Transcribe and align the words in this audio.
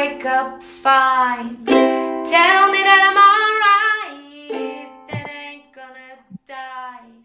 wake 0.00 0.24
up 0.24 0.62
fine. 0.62 1.62
Tell 1.66 2.62
me 2.72 2.80
that 2.88 3.02
I'm 3.08 3.18
alright, 3.30 4.88
that 5.10 5.26
ain't 5.28 5.72
gonna 5.74 6.16
die. 6.46 7.20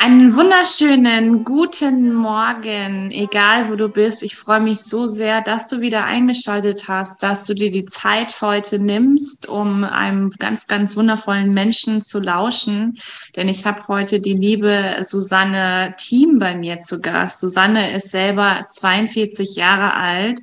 Einen 0.00 0.34
wunderschönen 0.34 1.44
guten 1.44 2.12
Morgen, 2.14 3.12
egal 3.12 3.70
wo 3.70 3.76
du 3.76 3.88
bist. 3.88 4.24
Ich 4.24 4.34
freue 4.34 4.60
mich 4.60 4.80
so 4.80 5.06
sehr, 5.06 5.40
dass 5.40 5.68
du 5.68 5.80
wieder 5.80 6.04
eingeschaltet 6.04 6.88
hast, 6.88 7.22
dass 7.22 7.44
du 7.44 7.54
dir 7.54 7.70
die 7.70 7.84
Zeit 7.84 8.40
heute 8.40 8.80
nimmst, 8.80 9.48
um 9.48 9.84
einem 9.84 10.30
ganz, 10.30 10.66
ganz 10.66 10.96
wundervollen 10.96 11.54
Menschen 11.54 12.02
zu 12.02 12.18
lauschen. 12.18 12.98
Denn 13.36 13.48
ich 13.48 13.66
habe 13.66 13.86
heute 13.86 14.18
die 14.20 14.34
liebe 14.34 14.96
Susanne 15.02 15.94
Thiem 15.96 16.40
bei 16.40 16.56
mir 16.56 16.80
zu 16.80 17.00
Gast. 17.00 17.40
Susanne 17.40 17.94
ist 17.94 18.10
selber 18.10 18.64
42 18.68 19.54
Jahre 19.54 19.94
alt. 19.94 20.40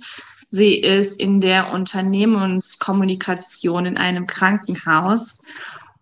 Sie 0.56 0.76
ist 0.76 1.20
in 1.20 1.42
der 1.42 1.72
Unternehmenskommunikation 1.72 3.88
in 3.88 3.98
einem 3.98 4.28
Krankenhaus. 4.28 5.42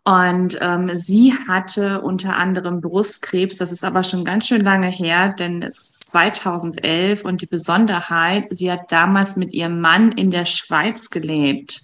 Und 0.03 0.57
ähm, 0.59 0.91
sie 0.93 1.33
hatte 1.47 2.01
unter 2.01 2.35
anderem 2.35 2.81
Brustkrebs, 2.81 3.55
das 3.55 3.71
ist 3.71 3.85
aber 3.85 4.03
schon 4.03 4.25
ganz 4.25 4.47
schön 4.47 4.59
lange 4.59 4.89
her, 4.89 5.29
denn 5.29 5.61
es 5.61 5.77
ist 5.77 6.09
2011 6.09 7.23
und 7.23 7.39
die 7.39 7.45
Besonderheit, 7.45 8.47
sie 8.49 8.69
hat 8.69 8.91
damals 8.91 9.37
mit 9.37 9.53
ihrem 9.53 9.79
Mann 9.79 10.11
in 10.11 10.31
der 10.31 10.43
Schweiz 10.43 11.11
gelebt. 11.11 11.83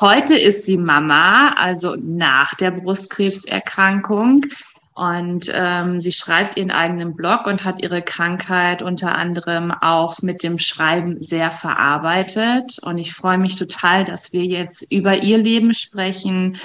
Heute 0.00 0.38
ist 0.38 0.64
sie 0.64 0.78
Mama, 0.78 1.50
also 1.50 1.96
nach 2.00 2.54
der 2.54 2.70
Brustkrebserkrankung. 2.70 4.40
Und 4.96 5.52
ähm, 5.54 6.00
sie 6.00 6.10
schreibt 6.10 6.56
ihren 6.56 6.70
eigenen 6.70 7.14
Blog 7.14 7.46
und 7.46 7.64
hat 7.64 7.82
ihre 7.82 8.00
Krankheit 8.00 8.80
unter 8.80 9.14
anderem 9.14 9.70
auch 9.70 10.22
mit 10.22 10.42
dem 10.42 10.58
Schreiben 10.58 11.22
sehr 11.22 11.50
verarbeitet. 11.50 12.78
Und 12.82 12.96
ich 12.96 13.12
freue 13.12 13.36
mich 13.36 13.56
total, 13.56 14.04
dass 14.04 14.32
wir 14.32 14.44
jetzt 14.44 14.90
über 14.90 15.22
ihr 15.22 15.36
Leben 15.36 15.74
sprechen, 15.74 16.56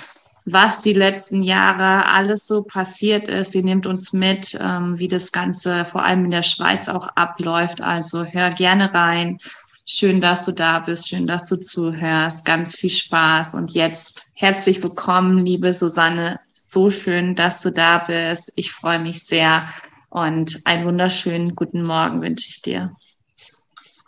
was 0.46 0.82
die 0.82 0.94
letzten 0.94 1.44
Jahre 1.44 2.06
alles 2.06 2.48
so 2.48 2.64
passiert 2.64 3.28
ist. 3.28 3.52
Sie 3.52 3.64
nimmt 3.64 3.86
uns 3.86 4.14
mit, 4.14 4.58
ähm, 4.62 4.98
wie 4.98 5.10
das 5.10 5.34
Ganze 5.34 5.84
vor 5.84 6.06
allem 6.06 6.24
in 6.24 6.32
der 6.32 6.44
Schweiz 6.44 6.88
auch 6.88 7.10
abläuft. 7.16 7.82
Also 7.82 8.24
hör 8.24 8.50
gerne 8.52 8.94
rein. 8.94 9.40
Schön, 9.86 10.22
dass 10.22 10.46
du 10.46 10.54
da 10.54 10.80
bist. 10.80 11.10
Schön, 11.10 11.28
dass 11.28 11.48
du 11.48 11.58
zuhörst. 11.58 12.46
Ganz 12.46 12.78
viel 12.78 12.90
Spaß. 12.90 13.56
Und 13.56 13.72
jetzt 13.72 14.32
herzlich 14.36 14.82
willkommen, 14.82 15.46
liebe 15.46 15.74
Susanne. 15.74 16.38
So 16.74 16.90
schön, 16.90 17.36
dass 17.36 17.60
du 17.60 17.70
da 17.70 17.98
bist. 17.98 18.54
Ich 18.56 18.72
freue 18.72 18.98
mich 18.98 19.26
sehr. 19.26 19.68
Und 20.10 20.62
einen 20.64 20.86
wunderschönen 20.86 21.54
guten 21.54 21.84
Morgen 21.84 22.22
wünsche 22.22 22.48
ich 22.48 22.62
dir. 22.62 22.96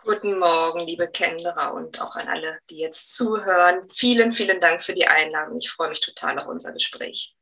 Guten 0.02 0.38
Morgen, 0.38 0.86
liebe 0.86 1.06
Kendra 1.08 1.68
und 1.68 2.00
auch 2.00 2.16
an 2.16 2.26
alle, 2.26 2.58
die 2.70 2.78
jetzt 2.78 3.14
zuhören. 3.16 3.82
Vielen, 3.92 4.32
vielen 4.32 4.60
Dank 4.60 4.82
für 4.82 4.94
die 4.94 5.06
Einladung. 5.06 5.58
Ich 5.58 5.68
freue 5.68 5.90
mich 5.90 6.00
total 6.00 6.38
auf 6.38 6.46
unser 6.46 6.72
Gespräch. 6.72 7.34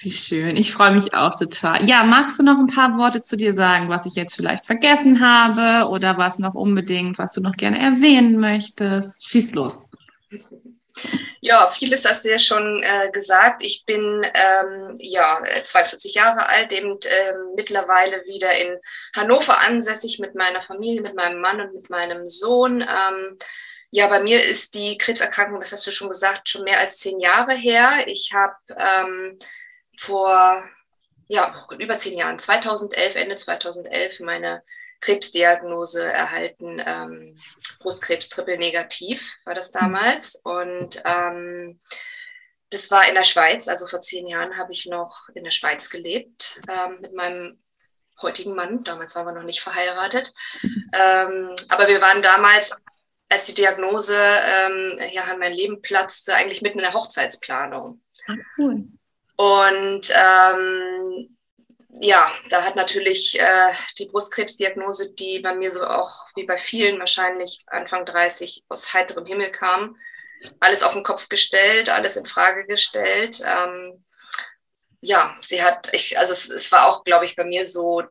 Wie 0.00 0.10
schön. 0.10 0.56
Ich 0.56 0.72
freue 0.72 0.94
mich 0.94 1.14
auch 1.14 1.36
total. 1.36 1.86
Ja, 1.86 2.02
magst 2.02 2.40
du 2.40 2.42
noch 2.42 2.58
ein 2.58 2.66
paar 2.66 2.98
Worte 2.98 3.20
zu 3.20 3.36
dir 3.36 3.52
sagen, 3.52 3.88
was 3.88 4.04
ich 4.04 4.16
jetzt 4.16 4.34
vielleicht 4.34 4.66
vergessen 4.66 5.20
habe 5.20 5.88
oder 5.90 6.18
was 6.18 6.40
noch 6.40 6.54
unbedingt, 6.54 7.18
was 7.18 7.32
du 7.34 7.40
noch 7.40 7.54
gerne 7.54 7.78
erwähnen 7.78 8.40
möchtest? 8.40 9.28
Schieß 9.28 9.54
los. 9.54 9.88
Ja, 11.40 11.68
vieles 11.68 12.04
hast 12.04 12.24
du 12.24 12.30
ja 12.30 12.38
schon 12.38 12.82
äh, 12.82 13.10
gesagt. 13.12 13.62
Ich 13.62 13.84
bin 13.84 14.26
ähm, 14.34 14.96
ja 14.98 15.42
42 15.62 16.14
Jahre 16.14 16.48
alt, 16.48 16.72
eben 16.72 16.98
äh, 17.04 17.34
mittlerweile 17.54 18.24
wieder 18.24 18.52
in 18.52 18.78
Hannover 19.14 19.60
ansässig 19.60 20.18
mit 20.18 20.34
meiner 20.34 20.62
Familie, 20.62 21.02
mit 21.02 21.14
meinem 21.14 21.40
Mann 21.40 21.60
und 21.60 21.74
mit 21.74 21.90
meinem 21.90 22.28
Sohn. 22.28 22.80
Ähm, 22.80 23.38
ja, 23.90 24.08
bei 24.08 24.20
mir 24.20 24.44
ist 24.44 24.74
die 24.74 24.98
Krebserkrankung, 24.98 25.60
das 25.60 25.72
hast 25.72 25.86
du 25.86 25.90
schon 25.90 26.08
gesagt, 26.08 26.48
schon 26.48 26.64
mehr 26.64 26.80
als 26.80 26.98
zehn 26.98 27.20
Jahre 27.20 27.54
her. 27.54 28.04
Ich 28.06 28.32
habe 28.34 28.56
ähm, 28.76 29.38
vor 29.96 30.64
ja, 31.28 31.66
über 31.78 31.98
zehn 31.98 32.18
Jahren, 32.18 32.38
2011, 32.38 33.16
Ende 33.16 33.36
2011, 33.36 34.20
meine 34.20 34.62
Krebsdiagnose 35.00 36.04
erhalten. 36.12 36.82
Ähm, 36.84 37.36
Brustkrebs 37.78 38.28
triple 38.28 38.58
negativ 38.58 39.36
war 39.44 39.54
das 39.54 39.72
damals. 39.72 40.36
Und 40.44 41.02
ähm, 41.04 41.80
das 42.70 42.90
war 42.90 43.08
in 43.08 43.14
der 43.14 43.24
Schweiz. 43.24 43.68
Also 43.68 43.86
vor 43.86 44.00
zehn 44.00 44.26
Jahren 44.26 44.56
habe 44.56 44.72
ich 44.72 44.86
noch 44.86 45.28
in 45.34 45.44
der 45.44 45.50
Schweiz 45.50 45.90
gelebt 45.90 46.60
ähm, 46.68 47.00
mit 47.00 47.14
meinem 47.14 47.62
heutigen 48.22 48.54
Mann. 48.54 48.82
Damals 48.82 49.14
waren 49.14 49.26
wir 49.26 49.32
noch 49.32 49.42
nicht 49.42 49.60
verheiratet. 49.60 50.32
Ähm, 50.64 51.54
aber 51.68 51.88
wir 51.88 52.00
waren 52.00 52.22
damals, 52.22 52.82
als 53.28 53.46
die 53.46 53.54
Diagnose 53.54 54.16
ähm, 54.16 54.98
ja, 55.12 55.24
an 55.24 55.38
mein 55.38 55.52
Leben 55.52 55.82
platzte, 55.82 56.34
eigentlich 56.34 56.62
mitten 56.62 56.78
in 56.78 56.84
der 56.84 56.94
Hochzeitsplanung. 56.94 58.00
Ah, 58.26 58.34
cool. 58.58 58.86
Und 59.36 60.12
ähm, 60.14 61.35
ja, 62.00 62.30
da 62.50 62.62
hat 62.62 62.76
natürlich 62.76 63.38
äh, 63.38 63.72
die 63.98 64.06
Brustkrebsdiagnose, 64.06 65.12
die 65.12 65.40
bei 65.40 65.54
mir 65.54 65.70
so 65.70 65.86
auch 65.86 66.26
wie 66.34 66.44
bei 66.44 66.56
vielen 66.56 66.98
wahrscheinlich 66.98 67.64
Anfang 67.66 68.04
30 68.04 68.64
aus 68.68 68.92
heiterem 68.92 69.26
Himmel 69.26 69.50
kam, 69.50 69.96
alles 70.60 70.82
auf 70.82 70.92
den 70.92 71.02
Kopf 71.02 71.28
gestellt, 71.28 71.88
alles 71.88 72.16
in 72.16 72.26
Frage 72.26 72.66
gestellt. 72.66 73.40
Ähm, 73.44 74.04
ja, 75.00 75.36
sie 75.42 75.62
hat, 75.62 75.92
ich, 75.92 76.18
also 76.18 76.32
es, 76.32 76.48
es 76.48 76.72
war 76.72 76.86
auch, 76.86 77.04
glaube 77.04 77.24
ich, 77.24 77.36
bei 77.36 77.44
mir 77.44 77.66
so, 77.66 78.02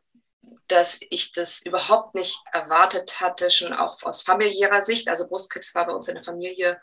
dass 0.68 1.00
ich 1.10 1.32
das 1.32 1.64
überhaupt 1.64 2.14
nicht 2.14 2.40
erwartet 2.52 3.20
hatte, 3.20 3.50
schon 3.50 3.72
auch 3.72 4.02
aus 4.02 4.22
familiärer 4.22 4.82
Sicht. 4.82 5.08
Also 5.08 5.28
Brustkrebs 5.28 5.74
war 5.74 5.86
bei 5.86 5.92
uns 5.92 6.08
in 6.08 6.16
der 6.16 6.24
Familie 6.24 6.80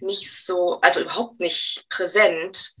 nicht 0.00 0.30
so, 0.30 0.80
also 0.80 1.00
überhaupt 1.00 1.40
nicht 1.40 1.86
präsent. 1.88 2.74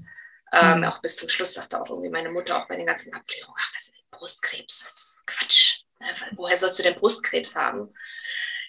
Ähm, 0.54 0.78
mhm. 0.78 0.84
Auch 0.84 1.00
bis 1.00 1.16
zum 1.16 1.28
Schluss 1.28 1.54
sagte 1.54 1.80
auch 1.80 1.88
irgendwie 1.90 2.10
meine 2.10 2.30
Mutter 2.30 2.62
auch 2.62 2.68
bei 2.68 2.76
den 2.76 2.86
ganzen 2.86 3.12
Abklärungen, 3.12 3.56
ach, 3.58 3.72
das 3.74 3.88
ist 3.88 4.10
Brustkrebs, 4.10 4.80
das 4.80 4.92
ist 4.92 5.22
Quatsch. 5.26 5.80
Woher 6.32 6.56
sollst 6.56 6.78
du 6.78 6.82
denn 6.82 6.94
Brustkrebs 6.94 7.56
haben? 7.56 7.92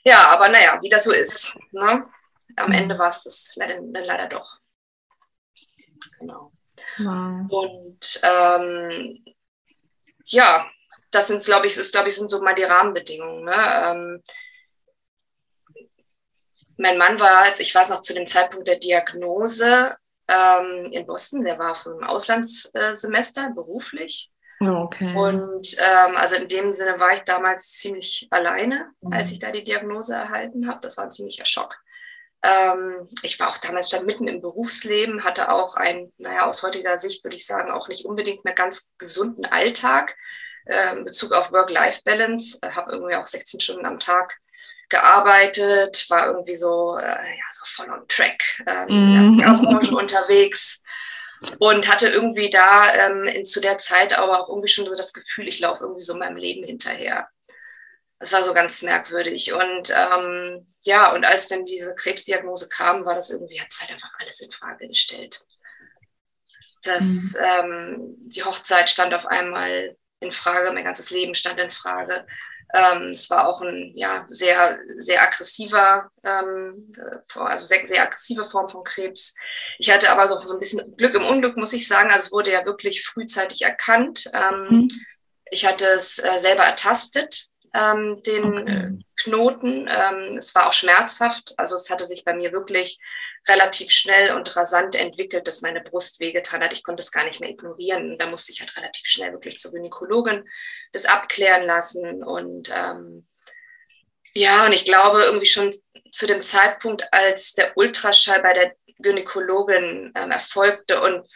Ja, 0.03 0.29
aber 0.29 0.47
naja, 0.49 0.79
wie 0.81 0.89
das 0.89 1.03
so 1.03 1.11
ist. 1.11 1.57
Ne? 1.71 2.07
Am 2.55 2.69
mhm. 2.69 2.75
Ende 2.75 2.97
war 2.97 3.09
es 3.09 3.23
das 3.23 3.51
leider, 3.55 3.81
leider 3.81 4.27
doch. 4.27 4.59
Genau. 6.19 6.51
Wow. 6.97 7.51
Und 7.51 8.21
ähm, 8.23 9.25
ja, 10.25 10.69
das 11.11 11.27
sind, 11.27 11.43
glaube 11.43 11.67
ich, 11.67 11.77
ist, 11.77 11.91
glaube 11.91 12.09
ich, 12.09 12.15
sind 12.15 12.29
so 12.29 12.41
mal 12.41 12.55
die 12.55 12.63
Rahmenbedingungen. 12.63 13.43
Ne? 13.43 13.53
Ähm, 13.53 14.23
mein 16.77 16.97
Mann 16.97 17.19
war, 17.19 17.47
ich 17.59 17.73
weiß 17.73 17.89
noch, 17.89 18.01
zu 18.01 18.13
dem 18.13 18.25
Zeitpunkt 18.25 18.67
der 18.67 18.79
Diagnose 18.79 19.97
ähm, 20.27 20.89
in 20.91 21.05
Boston. 21.05 21.43
Der 21.43 21.59
war 21.59 21.71
auf 21.71 21.85
einem 21.87 22.03
Auslandssemester 22.03 23.51
beruflich. 23.53 24.31
Oh, 24.61 24.85
okay. 24.85 25.13
Und 25.15 25.67
ähm, 25.79 26.15
also 26.15 26.35
in 26.35 26.47
dem 26.47 26.71
Sinne 26.71 26.99
war 26.99 27.13
ich 27.13 27.21
damals 27.21 27.73
ziemlich 27.73 28.27
alleine, 28.31 28.91
mhm. 29.01 29.13
als 29.13 29.31
ich 29.31 29.39
da 29.39 29.51
die 29.51 29.63
Diagnose 29.63 30.15
erhalten 30.15 30.67
habe. 30.67 30.79
Das 30.81 30.97
war 30.97 31.05
ein 31.05 31.11
ziemlicher 31.11 31.45
Schock. 31.45 31.75
Ähm, 32.41 33.09
ich 33.21 33.39
war 33.39 33.49
auch 33.49 33.57
damals 33.57 33.87
stand 33.87 34.05
mitten 34.05 34.27
im 34.27 34.41
Berufsleben, 34.41 35.23
hatte 35.23 35.49
auch 35.49 35.75
einen, 35.75 36.13
naja, 36.17 36.45
aus 36.45 36.63
heutiger 36.63 36.97
Sicht 36.99 37.23
würde 37.23 37.37
ich 37.37 37.45
sagen, 37.45 37.71
auch 37.71 37.87
nicht 37.87 38.05
unbedingt 38.05 38.45
mehr 38.45 38.53
ganz 38.53 38.93
gesunden 38.97 39.45
Alltag 39.45 40.15
äh, 40.65 40.95
in 40.95 41.05
Bezug 41.05 41.33
auf 41.33 41.51
Work-Life-Balance. 41.51 42.59
Habe 42.63 42.91
irgendwie 42.93 43.15
auch 43.15 43.27
16 43.27 43.59
Stunden 43.59 43.85
am 43.85 43.99
Tag 43.99 44.37
gearbeitet, 44.89 46.05
war 46.09 46.27
irgendwie 46.27 46.55
so, 46.55 46.97
äh, 46.97 47.03
ja, 47.03 47.45
so 47.51 47.65
voll 47.65 47.89
on 47.91 48.07
track, 48.07 48.63
ähm, 48.67 49.37
mm. 49.37 49.43
auch 49.43 49.91
unterwegs 49.91 50.83
und 51.59 51.87
hatte 51.87 52.07
irgendwie 52.07 52.49
da 52.49 52.93
ähm, 52.93 53.23
in, 53.25 53.45
zu 53.45 53.59
der 53.59 53.77
Zeit 53.77 54.17
aber 54.17 54.41
auch 54.41 54.49
irgendwie 54.49 54.67
schon 54.67 54.85
so 54.85 54.95
das 54.95 55.13
Gefühl, 55.13 55.47
ich 55.47 55.59
laufe 55.59 55.83
irgendwie 55.83 56.01
so 56.01 56.15
meinem 56.15 56.37
Leben 56.37 56.63
hinterher. 56.63 57.27
Das 58.19 58.31
war 58.33 58.43
so 58.43 58.53
ganz 58.53 58.81
merkwürdig. 58.81 59.53
Und 59.53 59.93
ähm, 59.95 60.73
ja, 60.81 61.13
und 61.13 61.25
als 61.25 61.47
dann 61.47 61.65
diese 61.65 61.93
Krebsdiagnose 61.95 62.69
kam, 62.69 63.05
war 63.05 63.15
das 63.15 63.29
irgendwie, 63.29 63.59
hat 63.59 63.67
es 63.69 63.81
halt 63.81 63.91
einfach 63.91 64.11
alles 64.19 64.39
in 64.41 64.51
Frage 64.51 64.87
gestellt. 64.87 65.39
Das, 66.83 67.35
mhm. 67.39 67.45
ähm, 67.45 68.15
die 68.27 68.43
Hochzeit 68.43 68.89
stand 68.89 69.13
auf 69.13 69.25
einmal 69.25 69.97
in 70.19 70.31
Frage, 70.31 70.71
mein 70.71 70.85
ganzes 70.85 71.11
Leben 71.11 71.35
stand 71.35 71.59
in 71.59 71.71
Frage. 71.71 72.25
Ähm, 72.75 73.09
es 73.09 73.29
war 73.29 73.47
auch 73.47 73.61
ein 73.61 73.93
ja, 73.95 74.27
sehr, 74.29 74.77
sehr 74.97 75.23
aggressiver, 75.23 76.09
ähm, 76.23 76.93
also 77.33 77.65
sehr, 77.65 77.87
sehr 77.87 78.03
aggressive 78.03 78.43
Form 78.43 78.67
von 78.67 78.83
Krebs. 78.83 79.33
Ich 79.79 79.89
hatte 79.89 80.09
aber 80.09 80.27
so, 80.27 80.41
so 80.41 80.53
ein 80.53 80.59
bisschen 80.59 80.95
Glück 80.97 81.15
im 81.15 81.25
Unglück, 81.25 81.55
muss 81.55 81.71
ich 81.71 81.87
sagen. 81.87 82.11
Also 82.11 82.25
es 82.25 82.31
wurde 82.33 82.51
ja 82.51 82.65
wirklich 82.65 83.05
frühzeitig 83.05 83.61
erkannt. 83.61 84.29
Ähm, 84.33 84.67
mhm. 84.69 84.91
Ich 85.51 85.65
hatte 85.65 85.85
es 85.85 86.19
äh, 86.19 86.37
selber 86.37 86.63
ertastet, 86.63 87.47
ähm, 87.75 88.23
den 88.23 88.57
okay. 88.57 88.99
Knoten. 89.17 89.87
Ähm, 89.89 90.37
es 90.37 90.55
war 90.55 90.67
auch 90.67 90.73
schmerzhaft. 90.73 91.53
Also 91.57 91.75
es 91.75 91.89
hatte 91.89 92.05
sich 92.05 92.23
bei 92.23 92.33
mir 92.33 92.51
wirklich 92.51 92.99
relativ 93.47 93.91
schnell 93.91 94.35
und 94.35 94.55
rasant 94.55 94.95
entwickelt, 94.95 95.47
dass 95.47 95.61
meine 95.61 95.81
Brust 95.81 96.19
wehgetan 96.19 96.63
hat. 96.63 96.73
Ich 96.73 96.83
konnte 96.83 97.01
es 97.01 97.11
gar 97.11 97.25
nicht 97.25 97.39
mehr 97.39 97.49
ignorieren. 97.49 98.17
Da 98.17 98.27
musste 98.27 98.51
ich 98.51 98.59
halt 98.61 98.75
relativ 98.77 99.05
schnell 99.05 99.31
wirklich 99.33 99.57
zur 99.57 99.71
Gynäkologin 99.71 100.45
das 100.93 101.05
abklären 101.05 101.65
lassen. 101.65 102.23
Und 102.23 102.73
ähm, 102.75 103.27
Ja, 104.35 104.65
und 104.65 104.73
ich 104.73 104.85
glaube 104.85 105.23
irgendwie 105.23 105.45
schon 105.45 105.71
zu 106.11 106.27
dem 106.27 106.41
Zeitpunkt, 106.41 107.07
als 107.11 107.53
der 107.53 107.75
Ultraschall 107.77 108.41
bei 108.41 108.53
der 108.53 108.75
Gynäkologin 108.99 110.13
ähm, 110.15 110.31
erfolgte 110.31 111.01
und 111.01 111.27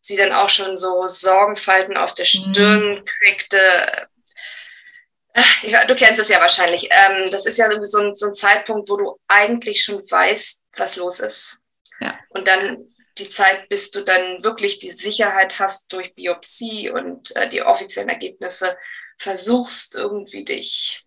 sie 0.00 0.16
dann 0.16 0.32
auch 0.32 0.50
schon 0.50 0.76
so 0.76 1.04
Sorgenfalten 1.06 1.96
auf 1.96 2.14
der 2.14 2.26
Stirn 2.26 2.96
mhm. 2.96 3.04
kriegte. 3.04 3.58
Du 5.88 5.94
kennst 5.94 6.20
es 6.20 6.28
ja 6.28 6.40
wahrscheinlich. 6.40 6.88
Ähm, 6.90 7.30
das 7.30 7.46
ist 7.46 7.58
ja 7.58 7.68
so 7.82 7.98
ein, 7.98 8.14
so 8.14 8.26
ein 8.26 8.34
Zeitpunkt, 8.34 8.88
wo 8.88 8.96
du 8.96 9.18
eigentlich 9.26 9.82
schon 9.82 10.02
weißt, 10.08 10.64
was 10.76 10.96
los 10.96 11.20
ist. 11.20 11.60
Ja. 12.00 12.18
Und 12.28 12.46
dann 12.46 12.94
die 13.18 13.28
Zeit, 13.28 13.68
bis 13.68 13.90
du 13.90 14.02
dann 14.02 14.42
wirklich 14.42 14.78
die 14.78 14.90
Sicherheit 14.90 15.58
hast 15.58 15.92
durch 15.92 16.14
Biopsie 16.14 16.90
und 16.90 17.34
äh, 17.36 17.48
die 17.48 17.62
offiziellen 17.62 18.08
Ergebnisse, 18.08 18.76
versuchst 19.18 19.94
irgendwie 19.94 20.44
dich 20.44 21.04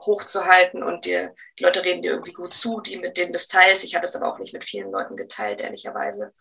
hochzuhalten 0.00 0.82
und 0.82 1.04
dir, 1.04 1.34
die 1.58 1.64
Leute 1.64 1.84
reden 1.84 2.02
dir 2.02 2.12
irgendwie 2.12 2.32
gut 2.32 2.52
zu, 2.52 2.80
die 2.80 2.98
mit 2.98 3.16
denen 3.16 3.32
das 3.32 3.48
teilst. 3.48 3.84
Ich 3.84 3.94
hatte 3.94 4.06
es 4.06 4.16
aber 4.16 4.32
auch 4.32 4.38
nicht 4.38 4.52
mit 4.52 4.64
vielen 4.64 4.90
Leuten 4.90 5.16
geteilt, 5.16 5.60
ehrlicherweise. 5.60 6.32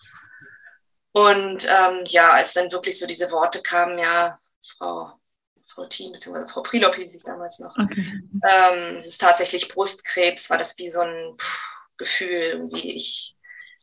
Und 1.13 1.65
ähm, 1.69 2.03
ja, 2.05 2.31
als 2.31 2.53
dann 2.53 2.71
wirklich 2.71 2.97
so 2.97 3.05
diese 3.05 3.31
Worte 3.31 3.61
kamen, 3.61 3.99
ja, 3.99 4.39
Frau, 4.77 5.13
Frau 5.73 5.85
Thiem, 5.85 6.11
beziehungsweise 6.11 6.51
Frau 6.51 6.61
Prilop 6.61 6.95
hieß 6.95 7.15
ich 7.15 7.23
damals 7.23 7.59
noch, 7.59 7.75
okay. 7.77 8.05
ähm, 8.47 8.97
es 8.97 9.07
ist 9.07 9.21
tatsächlich 9.21 9.67
Brustkrebs, 9.69 10.49
war 10.49 10.57
das 10.57 10.77
wie 10.77 10.89
so 10.89 11.01
ein 11.01 11.35
pff, 11.37 11.77
Gefühl, 11.97 12.69
wie 12.73 12.95
ich, 12.95 13.35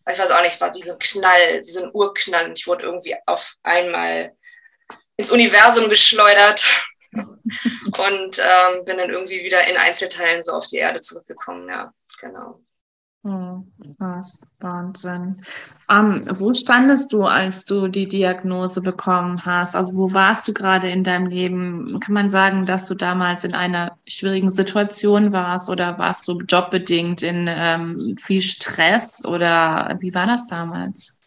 ich 0.09 0.19
weiß 0.19 0.31
auch 0.31 0.43
nicht, 0.43 0.61
war 0.61 0.75
wie 0.75 0.83
so 0.83 0.93
ein 0.93 0.99
Knall, 0.99 1.63
wie 1.65 1.71
so 1.71 1.83
ein 1.83 1.91
Urknall 1.93 2.47
und 2.47 2.59
ich 2.59 2.67
wurde 2.67 2.85
irgendwie 2.85 3.17
auf 3.27 3.57
einmal 3.63 4.37
ins 5.17 5.31
Universum 5.31 5.89
geschleudert 5.89 6.65
und 7.13 8.39
ähm, 8.39 8.85
bin 8.85 8.99
dann 8.99 9.11
irgendwie 9.11 9.43
wieder 9.45 9.67
in 9.69 9.77
Einzelteilen 9.77 10.43
so 10.43 10.53
auf 10.53 10.67
die 10.67 10.79
Erde 10.79 11.01
zurückgekommen, 11.01 11.69
ja, 11.69 11.93
genau. 12.21 12.63
Hm, 13.23 13.71
krass, 13.99 14.39
Wahnsinn. 14.61 15.45
Um, 15.91 16.23
wo 16.41 16.55
standest 16.55 17.13
du, 17.13 17.25
als 17.25 17.67
du 17.67 17.89
die 17.89 18.09
Diagnose 18.09 18.81
bekommen 18.81 19.45
hast? 19.45 19.75
Also 19.75 19.95
wo 19.95 20.13
warst 20.15 20.49
du 20.49 20.55
gerade 20.55 20.91
in 20.91 21.05
deinem 21.05 21.27
Leben? 21.27 22.01
Kann 22.01 22.15
man 22.15 22.31
sagen, 22.31 22.65
dass 22.65 22.87
du 22.87 22.95
damals 22.95 23.45
in 23.45 23.55
einer 23.55 23.99
schwierigen 24.07 24.49
Situation 24.49 25.35
warst 25.35 25.69
oder 25.69 25.99
warst 25.99 26.29
du 26.29 26.41
jobbedingt 26.41 27.21
in 27.23 27.47
ähm, 27.47 28.17
viel 28.25 28.41
Stress 28.41 29.23
oder 29.27 29.99
wie 30.01 30.15
war 30.15 30.27
das 30.27 30.47
damals? 30.47 31.21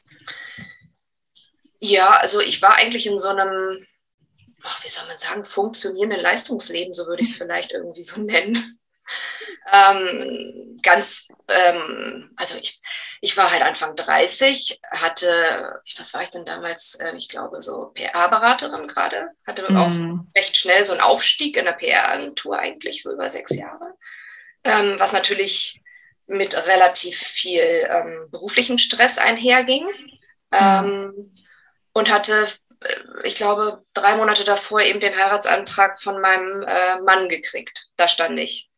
Ja, 1.77 2.09
also 2.21 2.39
ich 2.39 2.59
war 2.63 2.73
eigentlich 2.75 3.05
in 3.05 3.19
so 3.19 3.27
einem, 3.27 3.85
ach, 4.63 4.83
wie 4.83 4.89
soll 4.89 5.07
man 5.07 5.17
sagen, 5.19 5.45
funktionierenden 5.45 6.21
Leistungsleben, 6.21 6.93
so 6.93 7.05
würde 7.05 7.21
ich 7.21 7.29
es 7.29 7.35
vielleicht 7.37 7.71
irgendwie 7.71 8.03
so 8.03 8.19
nennen. 8.23 8.79
Ähm, 9.71 10.72
ganz, 10.83 11.29
ähm, 11.47 12.31
also 12.35 12.57
ich, 12.57 12.81
ich 13.21 13.35
war 13.37 13.51
halt 13.51 13.61
Anfang 13.61 13.95
30, 13.95 14.79
hatte, 14.91 15.81
was 15.97 16.13
war 16.13 16.21
ich 16.21 16.29
denn 16.29 16.45
damals? 16.45 16.99
Ähm, 17.01 17.15
ich 17.15 17.29
glaube, 17.29 17.61
so 17.61 17.91
PR-Beraterin 17.93 18.87
gerade, 18.87 19.29
hatte 19.47 19.71
mm. 19.71 19.77
auch 19.77 20.37
recht 20.37 20.57
schnell 20.57 20.85
so 20.85 20.93
einen 20.93 21.01
Aufstieg 21.01 21.57
in 21.57 21.65
der 21.65 21.71
PR-Agentur 21.73 22.59
eigentlich, 22.59 23.01
so 23.01 23.11
über 23.11 23.29
sechs 23.29 23.55
Jahre, 23.55 23.95
ähm, 24.63 24.95
was 24.99 25.13
natürlich 25.13 25.81
mit 26.27 26.67
relativ 26.67 27.17
viel 27.17 27.87
ähm, 27.89 28.27
beruflichem 28.31 28.77
Stress 28.77 29.17
einherging. 29.17 29.85
Mm. 30.51 31.31
und 31.93 32.11
hatte 32.11 32.45
äh, 32.83 32.95
ich 33.23 33.35
glaube, 33.35 33.83
drei 33.93 34.15
Monate 34.15 34.43
davor 34.43 34.81
eben 34.81 34.99
den 34.99 35.15
Heiratsantrag 35.15 35.99
von 36.01 36.21
meinem 36.21 36.63
äh, 36.63 36.99
Mann 37.01 37.29
gekriegt. 37.29 37.87
Da 37.97 38.07
stand 38.07 38.39
ich. 38.39 38.69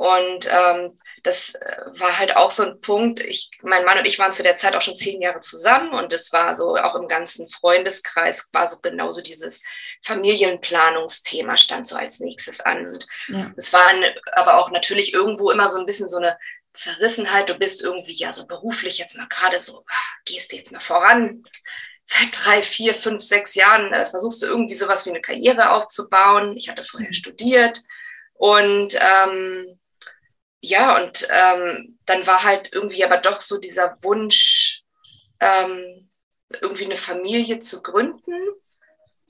Und 0.00 0.48
ähm, 0.50 0.98
das 1.24 1.56
äh, 1.56 1.76
war 2.00 2.18
halt 2.18 2.34
auch 2.34 2.50
so 2.50 2.62
ein 2.62 2.80
Punkt. 2.80 3.20
Ich, 3.20 3.50
mein 3.60 3.84
Mann 3.84 3.98
und 3.98 4.06
ich 4.06 4.18
waren 4.18 4.32
zu 4.32 4.42
der 4.42 4.56
Zeit 4.56 4.74
auch 4.74 4.80
schon 4.80 4.96
zehn 4.96 5.20
Jahre 5.20 5.40
zusammen 5.40 5.92
und 5.92 6.10
es 6.14 6.32
war 6.32 6.54
so 6.54 6.74
auch 6.76 6.94
im 6.94 7.06
ganzen 7.06 7.46
Freundeskreis 7.50 8.48
war 8.54 8.66
so 8.66 8.80
genauso 8.80 9.20
dieses 9.20 9.62
Familienplanungsthema 10.02 11.58
stand 11.58 11.86
so 11.86 11.96
als 11.96 12.20
nächstes 12.20 12.62
an. 12.62 12.86
Und 12.86 13.06
ja. 13.28 13.52
es 13.58 13.74
war 13.74 13.92
aber 14.32 14.56
auch 14.56 14.70
natürlich 14.70 15.12
irgendwo 15.12 15.50
immer 15.50 15.68
so 15.68 15.78
ein 15.78 15.84
bisschen 15.84 16.08
so 16.08 16.16
eine 16.16 16.38
Zerrissenheit. 16.72 17.50
Du 17.50 17.58
bist 17.58 17.84
irgendwie 17.84 18.14
ja 18.14 18.32
so 18.32 18.46
beruflich 18.46 18.96
jetzt 18.96 19.18
mal 19.18 19.28
gerade 19.28 19.60
so, 19.60 19.84
ah, 19.86 20.14
gehst 20.24 20.50
du 20.50 20.56
jetzt 20.56 20.72
mal 20.72 20.80
voran. 20.80 21.44
Seit 22.04 22.30
drei, 22.32 22.62
vier, 22.62 22.94
fünf, 22.94 23.22
sechs 23.22 23.54
Jahren 23.54 23.92
äh, 23.92 24.06
versuchst 24.06 24.40
du 24.40 24.46
irgendwie 24.46 24.74
sowas 24.74 25.04
wie 25.04 25.10
eine 25.10 25.20
Karriere 25.20 25.72
aufzubauen. 25.72 26.56
Ich 26.56 26.70
hatte 26.70 26.84
vorher 26.84 27.10
mhm. 27.10 27.12
studiert 27.12 27.78
und 28.32 28.98
ähm, 28.98 29.76
ja, 30.60 31.02
und 31.02 31.26
ähm, 31.30 31.98
dann 32.06 32.26
war 32.26 32.44
halt 32.44 32.72
irgendwie 32.72 33.04
aber 33.04 33.18
doch 33.18 33.40
so 33.40 33.58
dieser 33.58 33.96
Wunsch, 34.02 34.82
ähm, 35.40 36.10
irgendwie 36.60 36.84
eine 36.84 36.96
Familie 36.96 37.60
zu 37.60 37.82
gründen 37.82 38.34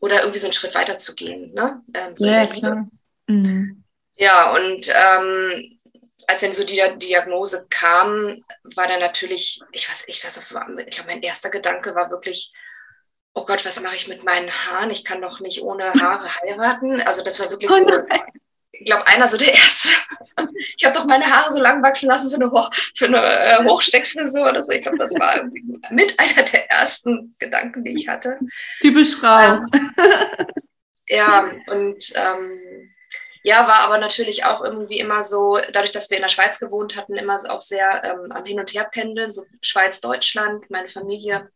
oder 0.00 0.21
irgendwie 0.21 0.38
so 0.38 0.47
einen 0.47 0.53
Schritt 0.53 0.75
weiter 0.75 0.97
zu 0.97 1.15
gehen. 1.15 1.53
Ne? 1.53 1.82
Ähm, 1.94 2.17
so 2.17 2.27
ja, 2.27 2.47
klar. 2.47 2.88
Mhm. 3.27 3.85
Ja, 4.17 4.55
und 4.55 4.88
ähm, 4.88 5.79
als 6.27 6.41
dann 6.41 6.53
so 6.53 6.65
die 6.65 6.81
Diagnose 6.99 7.67
kam, 7.71 8.44
war 8.75 8.87
dann 8.87 9.00
natürlich, 9.00 9.61
ich 9.73 9.88
weiß, 9.88 10.05
ich 10.09 10.25
weiß, 10.25 10.37
was 10.37 10.55
war, 10.55 10.69
ich 10.79 10.91
glaube, 10.91 11.11
mein 11.11 11.23
erster 11.23 11.50
Gedanke 11.50 11.94
war 11.94 12.11
wirklich, 12.11 12.53
oh 13.35 13.44
Gott, 13.44 13.65
was 13.65 13.81
mache 13.82 13.97
ich 13.97 14.09
mit 14.09 14.25
meinen 14.25 14.50
Haaren? 14.50 14.91
Ich 14.91 15.05
kann 15.05 15.23
doch 15.23 15.41
nicht 15.41 15.62
ohne 15.62 15.93
Haare 15.94 16.29
heiraten. 16.43 17.00
Also 17.00 17.23
das 17.23 17.41
war 17.41 17.50
wirklich 17.50 17.71
oh 17.71 17.75
so, 17.75 17.85
ich 18.72 18.84
glaube, 18.84 19.06
einer 19.06 19.28
so 19.28 19.37
der 19.37 19.55
erste. 19.55 19.88
Ich 20.76 20.84
habe 20.84 20.94
doch 20.94 21.06
meine 21.06 21.26
Haare 21.26 21.52
so 21.52 21.61
lang 21.61 21.82
wachsen 21.82 22.08
lassen 22.08 22.31
für 22.31 22.37
eine, 22.37 22.50
Hoch, 22.50 22.70
für 22.94 23.06
eine 23.06 23.20
äh, 23.20 23.64
Hochsteckfrisur 23.64 24.49
oder 24.49 24.62
so. 24.62 24.72
Ich 24.72 24.82
glaube, 24.82 24.99
das 24.99 25.12
war 25.14 25.44
mit 25.90 26.19
einer 26.19 26.43
der 26.43 26.70
ersten 26.70 27.34
Gedanken, 27.38 27.84
die 27.84 27.94
ich 27.94 28.08
hatte. 28.08 28.38
Typisch 28.81 29.17
Frau. 29.17 29.38
Ähm, 29.38 29.67
ja, 31.08 31.50
und 31.67 32.12
ähm, 32.14 32.93
ja, 33.43 33.67
war 33.67 33.81
aber 33.81 33.99
natürlich 33.99 34.44
auch 34.44 34.62
irgendwie 34.62 34.99
immer 34.99 35.25
so, 35.25 35.58
dadurch, 35.72 35.93
dass 35.93 36.11
wir 36.11 36.19
in 36.19 36.22
der 36.22 36.28
Schweiz 36.28 36.61
gewohnt 36.61 36.96
hatten, 36.96 37.17
immer 37.17 37.37
auch 37.49 37.61
sehr 37.61 38.05
ähm, 38.05 38.32
am 38.32 38.44
Hin- 38.44 38.61
und 38.61 38.72
Herpendeln, 38.72 39.31
so 39.32 39.44
Schweiz-Deutschland, 39.62 40.70
meine 40.70 40.88
Familie, 40.88 41.50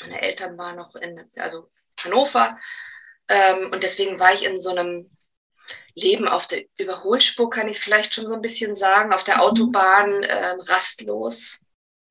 meine 0.00 0.22
Eltern 0.22 0.56
waren 0.56 0.76
noch 0.76 0.94
in, 0.96 1.20
also 1.36 1.68
Hannover. 2.02 2.58
Ähm, 3.28 3.70
und 3.72 3.82
deswegen 3.82 4.18
war 4.18 4.32
ich 4.32 4.46
in 4.46 4.58
so 4.58 4.70
einem 4.70 5.10
Leben 5.94 6.28
auf 6.28 6.46
der 6.46 6.64
Überholspur, 6.78 7.50
kann 7.50 7.68
ich 7.68 7.80
vielleicht 7.80 8.14
schon 8.14 8.26
so 8.26 8.34
ein 8.34 8.42
bisschen 8.42 8.74
sagen, 8.74 9.12
auf 9.12 9.24
der 9.24 9.36
mhm. 9.36 9.40
Autobahn 9.40 10.22
ähm, 10.22 10.60
rastlos. 10.60 11.64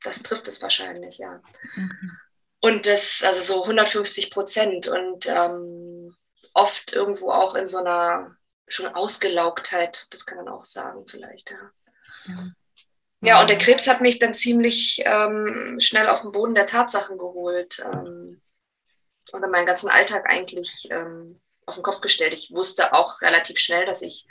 Das 0.04 0.24
trifft 0.24 0.48
es 0.48 0.62
wahrscheinlich, 0.62 1.18
ja. 1.18 1.42
Mhm. 1.76 2.18
Und 2.62 2.86
das, 2.86 3.24
also 3.26 3.42
so 3.42 3.64
150 3.64 4.32
Prozent 4.32 4.88
und 4.88 5.28
ähm, 5.28 6.16
oft 6.54 6.94
irgendwo 6.94 7.32
auch 7.32 7.56
in 7.56 7.68
so 7.68 7.78
einer 7.78 8.36
schon 8.68 8.88
Ausgelaugtheit, 8.88 10.08
das 10.14 10.26
kann 10.26 10.38
man 10.38 10.50
auch 10.50 10.64
sagen, 10.64 11.06
vielleicht, 11.08 11.52
ja. 11.52 11.72
ja. 12.26 12.52
Ja, 13.22 13.42
und 13.42 13.50
der 13.50 13.58
Krebs 13.58 13.88
hat 13.88 14.00
mich 14.00 14.20
dann 14.20 14.34
ziemlich 14.34 15.02
ähm, 15.06 15.78
schnell 15.80 16.08
auf 16.08 16.22
den 16.22 16.32
Boden 16.32 16.56
der 16.56 16.66
Tatsachen 16.66 17.18
geholt 17.18 17.86
ähm, 17.86 18.42
und 19.34 19.52
meinen 19.52 19.66
ganzen 19.66 19.90
Alltag 19.90 20.26
eigentlich 20.30 20.88
ähm, 20.90 21.42
auf 21.70 21.76
den 21.76 21.84
Kopf 21.84 22.02
gestellt. 22.02 22.34
Ich 22.34 22.52
wusste 22.54 22.94
auch 22.94 23.22
relativ 23.22 23.60
schnell, 23.60 23.86
dass 23.86 24.02
ich 24.02 24.26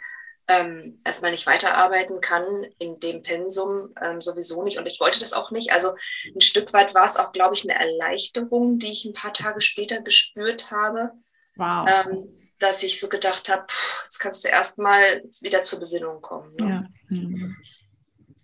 ähm, 0.49 1.01
erstmal 1.05 1.31
nicht 1.31 1.47
weiterarbeiten 1.47 2.21
kann 2.21 2.65
in 2.79 2.99
dem 3.01 3.23
Pensum 3.23 3.95
ähm, 4.01 4.21
sowieso 4.21 4.63
nicht 4.63 4.79
und 4.79 4.87
ich 4.87 4.99
wollte 4.99 5.21
das 5.21 5.35
auch 5.35 5.51
nicht. 5.51 5.73
Also 5.73 5.91
ein 6.35 6.41
Stück 6.41 6.73
weit 6.73 6.95
war 6.95 7.05
es 7.05 7.19
auch, 7.19 7.33
glaube 7.33 7.55
ich, 7.55 7.69
eine 7.69 7.79
Erleichterung, 7.79 8.79
die 8.79 8.91
ich 8.91 9.05
ein 9.05 9.13
paar 9.13 9.35
Tage 9.35 9.61
später 9.61 10.01
gespürt 10.01 10.71
habe. 10.71 11.13
Wow. 11.57 11.89
Ähm, 11.89 12.35
dass 12.61 12.83
ich 12.83 12.99
so 12.99 13.09
gedacht 13.09 13.49
habe, 13.51 13.67
jetzt 14.05 14.19
kannst 14.19 14.43
du 14.43 14.49
erstmal 14.49 15.23
wieder 15.43 15.63
zur 15.63 15.81
Besinnung 15.81 16.21
kommen. 16.23 16.55
Ne? 16.57 16.91
Ja. 17.11 17.17
Mhm. 17.17 17.57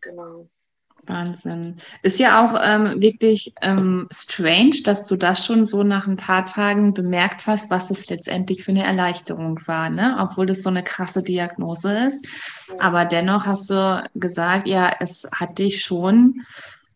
Genau. 0.00 0.48
Wahnsinn. 1.06 1.80
Ist 2.02 2.18
ja 2.18 2.44
auch 2.44 2.58
ähm, 2.62 3.00
wirklich 3.00 3.52
ähm, 3.62 4.08
strange, 4.12 4.82
dass 4.84 5.06
du 5.06 5.16
das 5.16 5.44
schon 5.44 5.66
so 5.66 5.82
nach 5.82 6.06
ein 6.06 6.16
paar 6.16 6.46
Tagen 6.46 6.94
bemerkt 6.94 7.46
hast, 7.46 7.70
was 7.70 7.90
es 7.90 8.08
letztendlich 8.08 8.64
für 8.64 8.72
eine 8.72 8.84
Erleichterung 8.84 9.58
war, 9.66 9.90
ne? 9.90 10.16
Obwohl 10.20 10.46
das 10.46 10.62
so 10.62 10.70
eine 10.70 10.82
krasse 10.82 11.22
Diagnose 11.22 12.06
ist. 12.06 12.26
Aber 12.80 13.04
dennoch 13.04 13.46
hast 13.46 13.70
du 13.70 14.08
gesagt, 14.14 14.66
ja, 14.66 14.94
es 15.00 15.28
hat 15.34 15.58
dich 15.58 15.82
schon, 15.82 16.42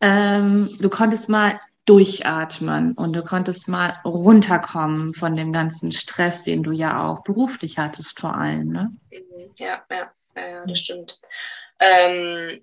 ähm, 0.01 0.69
du 0.81 0.89
konntest 0.89 1.29
mal 1.29 1.61
durchatmen 1.89 2.93
und 2.93 3.15
du 3.15 3.23
konntest 3.23 3.69
mal 3.69 3.99
runterkommen 4.05 5.15
von 5.15 5.37
dem 5.37 5.53
ganzen 5.53 5.91
Stress, 5.91 6.43
den 6.43 6.63
du 6.63 6.71
ja 6.71 7.07
auch 7.07 7.23
beruflich 7.23 7.79
hattest, 7.79 8.21
vor 8.21 8.35
allem, 8.35 8.69
ne? 8.69 8.93
Mhm. 9.11 9.51
Ja, 9.59 9.83
ja, 9.91 10.11
ja, 10.37 10.67
das 10.67 10.81
stimmt. 10.81 11.19
Ähm, 11.81 12.61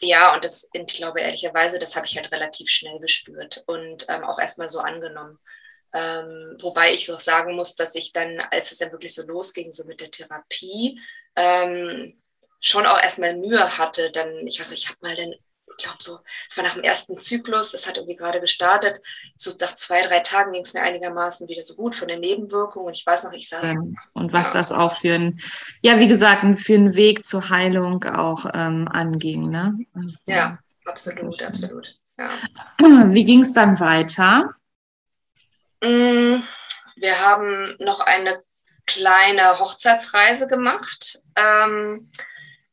ja, 0.00 0.34
und 0.34 0.44
das, 0.44 0.70
ich 0.72 0.86
glaube 0.94 1.20
ehrlicherweise, 1.20 1.78
das 1.78 1.96
habe 1.96 2.06
ich 2.06 2.16
halt 2.16 2.32
relativ 2.32 2.68
schnell 2.68 2.98
gespürt 3.00 3.64
und 3.66 4.06
ähm, 4.08 4.24
auch 4.24 4.38
erstmal 4.38 4.70
so 4.70 4.80
angenommen. 4.80 5.38
Ähm, 5.92 6.56
wobei 6.60 6.92
ich 6.92 7.10
auch 7.12 7.20
sagen 7.20 7.54
muss, 7.56 7.74
dass 7.76 7.94
ich 7.96 8.12
dann, 8.12 8.40
als 8.50 8.70
es 8.72 8.78
dann 8.78 8.92
wirklich 8.92 9.14
so 9.14 9.26
losging, 9.26 9.72
so 9.72 9.84
mit 9.84 10.00
der 10.00 10.10
Therapie, 10.10 11.00
ähm, 11.36 12.20
schon 12.60 12.86
auch 12.86 13.00
erstmal 13.02 13.36
Mühe 13.36 13.78
hatte, 13.78 14.10
dann, 14.12 14.46
ich 14.46 14.60
weiß 14.60 14.70
nicht, 14.70 14.84
ich 14.84 14.90
habe 14.90 14.98
mal 15.02 15.16
dann, 15.16 15.34
glaube 15.84 15.98
so, 16.00 16.18
es 16.48 16.56
war 16.56 16.64
nach 16.64 16.74
dem 16.74 16.82
ersten 16.82 17.20
Zyklus, 17.20 17.72
das 17.72 17.88
hat 17.88 17.96
irgendwie 17.96 18.16
gerade 18.16 18.40
gestartet, 18.40 19.02
so 19.36 19.50
nach 19.60 19.74
zwei, 19.74 20.02
drei 20.02 20.20
Tagen 20.20 20.52
ging 20.52 20.62
es 20.62 20.74
mir 20.74 20.82
einigermaßen 20.82 21.48
wieder 21.48 21.64
so 21.64 21.74
gut 21.74 21.94
von 21.94 22.08
der 22.08 22.18
Nebenwirkung 22.18 22.84
und 22.86 22.96
ich 22.96 23.06
weiß 23.06 23.24
noch, 23.24 23.32
ich 23.32 23.48
sage. 23.48 23.80
Und 24.12 24.32
was 24.32 24.48
ja. 24.48 24.60
das 24.60 24.72
auch 24.72 24.98
für 24.98 25.14
ein, 25.14 25.40
ja, 25.82 25.98
wie 25.98 26.08
gesagt, 26.08 26.44
für 26.58 26.74
einen 26.74 26.94
Weg 26.94 27.26
zur 27.26 27.50
Heilung 27.50 28.04
auch 28.04 28.46
ähm, 28.54 28.88
anging, 28.88 29.50
ne? 29.50 29.78
Ja, 30.26 30.56
absolut, 30.84 31.42
absolut. 31.42 31.86
Ja. 32.18 32.30
Wie 33.12 33.24
ging 33.24 33.40
es 33.40 33.52
dann 33.52 33.80
weiter? 33.80 34.54
Mm, 35.82 36.42
wir 36.96 37.20
haben 37.20 37.76
noch 37.78 38.00
eine 38.00 38.42
kleine 38.86 39.58
Hochzeitsreise 39.58 40.48
gemacht. 40.48 41.20
Ähm, 41.36 42.10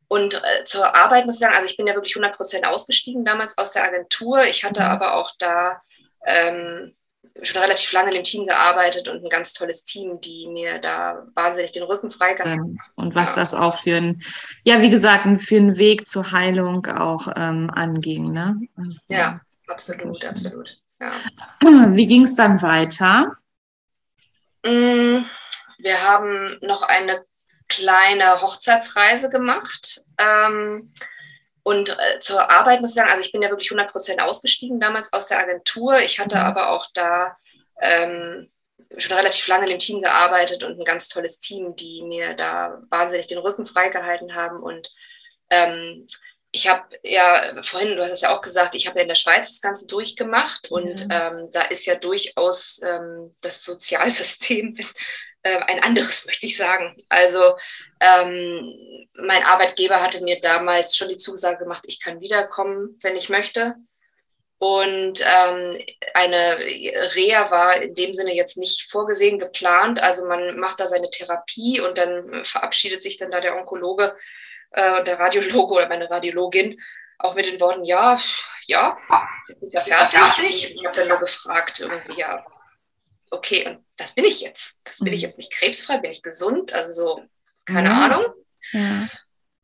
und 0.08 0.36
äh, 0.36 0.64
zur 0.64 0.96
Arbeit 0.96 1.26
muss 1.26 1.36
ich 1.36 1.42
sagen, 1.42 1.56
also 1.56 1.68
ich 1.68 1.78
bin 1.78 1.88
ja 1.88 1.96
wirklich 1.96 2.16
100% 2.16 2.66
ausgestiegen 2.66 3.26
damals 3.26 3.58
aus 3.58 3.72
der 3.72 3.84
Agentur. 3.84 4.44
Ich 4.46 4.64
hatte 4.64 4.82
mhm. 4.82 4.88
aber 4.88 5.14
auch 5.16 5.32
da 5.40 5.82
ähm, 6.26 6.96
schon 7.42 7.62
relativ 7.62 7.92
lange 7.92 8.10
in 8.10 8.16
dem 8.16 8.24
Team 8.24 8.48
gearbeitet 8.48 9.10
und 9.10 9.24
ein 9.24 9.30
ganz 9.30 9.54
tolles 9.54 9.86
Team, 9.86 10.20
die 10.22 10.48
mir 10.48 10.80
da 10.80 11.26
wahnsinnig 11.36 11.72
den 11.72 11.84
Rücken 11.84 12.10
freigehalten 12.10 12.60
haben. 12.60 12.78
Und 12.96 13.16
was 13.16 13.30
ja. 13.30 13.42
das 13.42 13.54
auch 13.54 13.80
für 13.80 13.98
ein, 13.98 14.22
ja, 14.64 14.82
wie 14.82 14.90
gesagt, 14.90 15.26
für 15.42 15.58
einen 15.58 15.78
Weg 15.78 16.08
zur 16.08 16.32
Heilung 16.32 16.86
auch 16.88 17.28
ähm, 17.36 17.70
anging. 17.74 18.32
Ne? 18.32 18.60
Ja, 19.10 19.40
absolut, 19.68 20.26
absolut. 20.26 20.70
Ja. 21.00 21.12
Wie 21.94 22.08
ging 22.08 22.24
es 22.24 22.36
dann 22.36 22.62
weiter? 22.62 23.38
Mm, 24.66 25.24
wir 25.78 26.04
haben 26.04 26.58
noch 26.62 26.82
eine 26.82 27.24
kleine 27.68 28.42
Hochzeitsreise 28.42 29.30
gemacht. 29.30 30.02
Ähm, 30.18 30.94
und 31.64 31.90
äh, 31.90 32.20
zur 32.20 32.50
Arbeit 32.50 32.80
muss 32.80 32.92
ich 32.92 32.96
sagen, 32.96 33.10
also 33.10 33.22
ich 33.22 33.32
bin 33.32 33.42
ja 33.42 33.50
wirklich 33.50 33.72
100% 33.72 34.20
ausgestiegen 34.20 34.80
damals 34.80 35.12
aus 35.12 35.28
der 35.28 35.40
Agentur. 35.40 36.00
Ich 36.00 36.20
hatte 36.20 36.38
mhm. 36.38 36.44
aber 36.44 36.70
auch 36.70 36.88
da 36.94 37.36
ähm, 37.82 38.50
schon 38.98 39.18
relativ 39.18 39.48
lange 39.48 39.66
in 39.66 39.72
dem 39.72 39.80
Team 39.80 40.02
gearbeitet 40.02 40.64
und 40.64 40.80
ein 40.80 40.86
ganz 40.86 41.10
tolles 41.10 41.40
Team, 41.40 41.76
die 41.76 42.04
mir 42.04 42.34
da 42.36 42.82
wahnsinnig 42.90 43.28
den 43.28 43.40
Rücken 43.40 43.66
freigehalten 43.66 44.34
haben. 44.34 44.62
Und 44.62 44.90
ähm, 45.50 46.08
ich 46.52 46.68
habe 46.68 46.84
ja 47.04 47.62
vorhin, 47.62 47.96
du 47.96 48.02
hast 48.02 48.12
es 48.12 48.22
ja 48.22 48.34
auch 48.34 48.42
gesagt, 48.42 48.76
ich 48.76 48.88
habe 48.88 49.00
ja 49.00 49.04
in 49.04 49.10
der 49.10 49.16
Schweiz 49.16 49.50
das 49.50 49.62
Ganze 49.62 49.88
durchgemacht 49.88 50.72
und 50.72 51.06
mhm. 51.06 51.12
ähm, 51.12 51.52
da 51.52 51.64
ist 51.64 51.86
ja 51.86 51.96
durchaus 51.96 52.82
ähm, 52.84 53.36
das 53.42 53.64
Sozialsystem 53.64 54.78
äh, 55.48 55.60
ein 55.68 55.82
anderes, 55.82 56.26
möchte 56.28 56.46
ich 56.46 56.58
sagen. 56.58 56.96
Also 57.10 57.56
ähm, 58.00 58.74
mein 59.14 59.44
Arbeitgeber 59.44 60.02
hatte 60.02 60.24
mir 60.24 60.40
damals 60.42 60.96
schon 60.96 61.10
die 61.10 61.18
Zusage 61.18 61.60
gemacht, 61.60 61.84
ich 61.88 62.00
kann 62.00 62.22
wiederkommen, 62.22 62.98
wenn 63.02 63.16
ich 63.16 63.30
möchte. 63.30 63.76
Und 64.60 65.22
ähm, 65.22 65.78
eine 66.16 66.58
Reha 67.16 67.52
war 67.52 67.80
in 67.80 67.94
dem 67.94 68.16
Sinne 68.16 68.34
jetzt 68.34 68.58
nicht 68.58 68.90
vorgesehen, 68.90 69.38
geplant. 69.38 70.02
Also 70.02 70.28
man 70.28 70.58
macht 70.60 70.80
da 70.80 70.88
seine 70.88 71.12
Therapie 71.12 71.80
und 71.80 72.00
dann 72.00 72.44
verabschiedet 72.44 73.04
sich 73.04 73.18
dann 73.18 73.30
da 73.30 73.40
der 73.40 73.56
Onkologe, 73.56 74.16
äh, 74.72 75.04
der 75.04 75.20
Radiologe 75.20 75.76
oder 75.76 75.88
meine 75.88 76.10
Radiologin 76.10 76.82
auch 77.20 77.34
mit 77.34 77.48
den 77.48 77.60
Worten, 77.60 77.84
ja, 77.84 78.18
ja, 78.68 78.98
ich 79.48 79.60
bin 79.60 79.70
ja 79.72 79.82
fertig. 79.82 80.72
Ich 80.72 80.86
habe 80.86 80.96
dann 80.96 81.08
nur 81.08 81.18
gefragt, 81.18 81.80
irgendwie, 81.80 82.20
ja, 82.20 82.46
okay, 83.32 83.68
und 83.68 83.86
das 83.98 84.14
bin 84.14 84.26
ich 84.26 84.42
jetzt. 84.42 84.82
Das 84.84 85.00
bin 85.00 85.14
ich 85.14 85.20
mhm. 85.20 85.24
jetzt. 85.24 85.38
Bin 85.38 85.46
ich 85.50 85.58
krebsfrei? 85.58 85.98
Bin 85.98 86.12
ich 86.12 86.24
gesund? 86.24 86.74
Also 86.74 86.92
so, 86.92 87.22
keine 87.66 87.90
ja. 87.90 88.00
Ahnung. 88.00 88.26
Ja. 88.72 89.10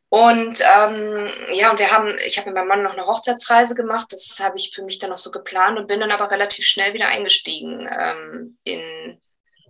Und 0.10 0.62
ähm, 0.62 1.27
ja, 1.53 1.72
und 1.72 1.79
wir 1.79 1.91
haben, 1.91 2.15
ich 2.24 2.38
habe 2.38 2.51
mit 2.51 2.55
meinem 2.55 2.67
Mann 2.67 2.84
noch 2.84 2.93
eine 2.93 3.08
Hochzeitsreise 3.08 3.74
gemacht. 3.74 4.08
Das 4.12 4.39
habe 4.43 4.58
ich 4.58 4.72
für 4.72 4.84
mich 4.84 5.00
dann 5.00 5.10
noch 5.10 5.17
so 5.17 5.32
geplant 5.32 5.79
und 5.79 5.88
bin 5.88 6.00
dann 6.00 6.12
aber 6.12 6.29
relativ 6.29 6.67
schnell 6.67 6.93
wieder 6.93 7.08
eingestiegen 7.08 7.89
ähm, 7.91 8.55
in 8.63 9.20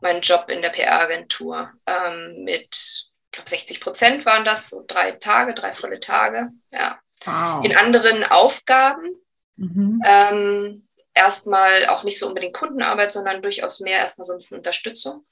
meinen 0.01 0.19
Job 0.19 0.49
in 0.49 0.61
der 0.61 0.71
PR-Agentur. 0.71 1.71
Ähm, 1.87 2.43
mit, 2.43 2.75
ich 2.75 3.31
glaube, 3.31 3.49
60 3.49 3.79
Prozent 3.79 4.25
waren 4.25 4.43
das, 4.43 4.69
so 4.69 4.83
drei 4.85 5.13
Tage, 5.13 5.53
drei 5.53 5.71
volle 5.71 6.01
Tage. 6.01 6.49
Ja. 6.71 6.99
Wow. 7.23 7.63
In 7.63 7.77
anderen 7.77 8.25
Aufgaben. 8.25 9.15
Mhm. 9.55 10.01
Erstmal 11.13 11.87
auch 11.87 12.03
nicht 12.03 12.19
so 12.19 12.27
unbedingt 12.27 12.55
Kundenarbeit, 12.55 13.11
sondern 13.11 13.41
durchaus 13.41 13.79
mehr 13.79 13.99
erstmal 13.99 14.25
so 14.25 14.33
ein 14.33 14.39
bisschen 14.39 14.57
Unterstützung. 14.57 15.25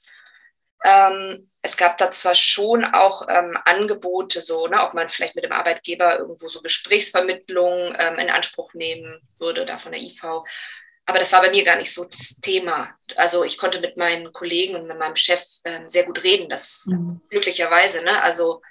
Ähm, 0.84 1.50
es 1.60 1.76
gab 1.76 1.96
da 1.98 2.10
zwar 2.10 2.34
schon 2.34 2.84
auch 2.84 3.26
ähm, 3.28 3.56
Angebote, 3.64 4.42
so, 4.42 4.66
ne, 4.66 4.82
ob 4.84 4.94
man 4.94 5.10
vielleicht 5.10 5.36
mit 5.36 5.44
dem 5.44 5.52
Arbeitgeber 5.52 6.18
irgendwo 6.18 6.48
so 6.48 6.60
Gesprächsvermittlung 6.60 7.94
ähm, 7.98 8.18
in 8.18 8.30
Anspruch 8.30 8.74
nehmen 8.74 9.20
würde, 9.38 9.64
da 9.64 9.78
von 9.78 9.92
der 9.92 10.00
IV. 10.00 10.22
Aber 11.04 11.18
das 11.18 11.32
war 11.32 11.40
bei 11.40 11.50
mir 11.50 11.64
gar 11.64 11.76
nicht 11.76 11.92
so 11.92 12.04
das 12.04 12.40
Thema. 12.40 12.90
Also 13.16 13.44
ich 13.44 13.58
konnte 13.58 13.80
mit 13.80 13.96
meinen 13.96 14.32
Kollegen 14.32 14.76
und 14.76 14.86
mit 14.86 14.98
meinem 14.98 15.16
Chef 15.16 15.44
ähm, 15.64 15.88
sehr 15.88 16.04
gut 16.04 16.22
reden, 16.24 16.48
das 16.48 16.86
mhm. 16.86 17.20
glücklicherweise. 17.28 18.02
Ne? 18.04 18.22
Also 18.22 18.62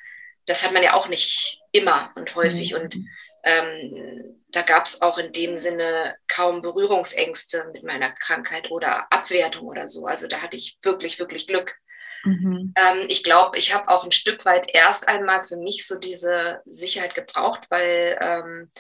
das 0.46 0.64
hat 0.64 0.74
man 0.74 0.84
ja 0.84 0.94
auch 0.94 1.08
nicht 1.08 1.60
immer 1.72 2.12
und 2.16 2.36
häufig. 2.36 2.74
Mhm. 2.74 2.80
Und 2.80 2.96
ähm, 3.44 4.41
da 4.52 4.62
gab 4.62 4.86
es 4.86 5.02
auch 5.02 5.18
in 5.18 5.32
dem 5.32 5.58
Sinne 5.58 6.16
kaum 6.28 6.62
Berührungsängste 6.62 7.70
mit 7.74 7.84
meiner 7.84 8.12
Krankheit 8.12 8.70
oder 8.70 9.12
Abwertung 9.12 9.68
oder 9.68 9.88
so. 9.88 10.06
Also 10.06 10.28
da 10.28 10.42
hatte 10.42 10.58
ich 10.58 10.78
wirklich, 10.82 11.20
wirklich 11.20 11.48
Glück. 11.48 11.76
Mhm. 12.24 12.74
Ähm, 12.76 13.06
ich 13.08 13.24
glaube, 13.24 13.58
ich 13.58 13.74
habe 13.74 13.88
auch 13.90 14.04
ein 14.04 14.12
Stück 14.12 14.46
weit 14.46 14.70
erst 14.74 15.08
einmal 15.08 15.42
für 15.42 15.58
mich 15.58 15.88
so 15.88 15.98
diese 15.98 16.62
Sicherheit 16.66 17.16
gebraucht, 17.16 17.62
weil 17.70 18.18
ähm, 18.22 18.72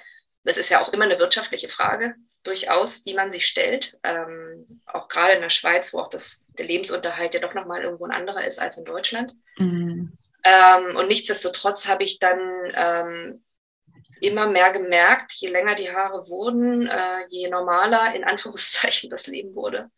das 0.43 0.57
ist 0.57 0.69
ja 0.69 0.81
auch 0.81 0.89
immer 0.93 1.05
eine 1.05 1.19
wirtschaftliche 1.19 1.69
Frage 1.69 2.15
durchaus, 2.43 3.03
die 3.03 3.13
man 3.13 3.31
sich 3.31 3.45
stellt. 3.45 3.97
Ähm, 4.03 4.81
auch 4.85 5.07
gerade 5.07 5.33
in 5.33 5.41
der 5.41 5.49
Schweiz, 5.49 5.93
wo 5.93 5.99
auch 5.99 6.09
das, 6.09 6.47
der 6.57 6.65
Lebensunterhalt 6.65 7.33
ja 7.33 7.39
doch 7.39 7.53
nochmal 7.53 7.83
irgendwo 7.83 8.05
ein 8.05 8.11
anderer 8.11 8.45
ist 8.45 8.59
als 8.59 8.77
in 8.77 8.85
Deutschland. 8.85 9.35
Mhm. 9.57 10.13
Ähm, 10.43 10.95
und 10.95 11.07
nichtsdestotrotz 11.07 11.87
habe 11.87 12.03
ich 12.03 12.19
dann 12.19 12.39
ähm, 12.73 13.43
immer 14.21 14.47
mehr 14.47 14.71
gemerkt, 14.71 15.33
je 15.33 15.49
länger 15.49 15.75
die 15.75 15.91
Haare 15.91 16.27
wurden, 16.29 16.87
äh, 16.87 17.25
je 17.29 17.49
normaler 17.49 18.15
in 18.15 18.23
Anführungszeichen 18.23 19.09
das 19.09 19.27
Leben 19.27 19.55
wurde, 19.55 19.89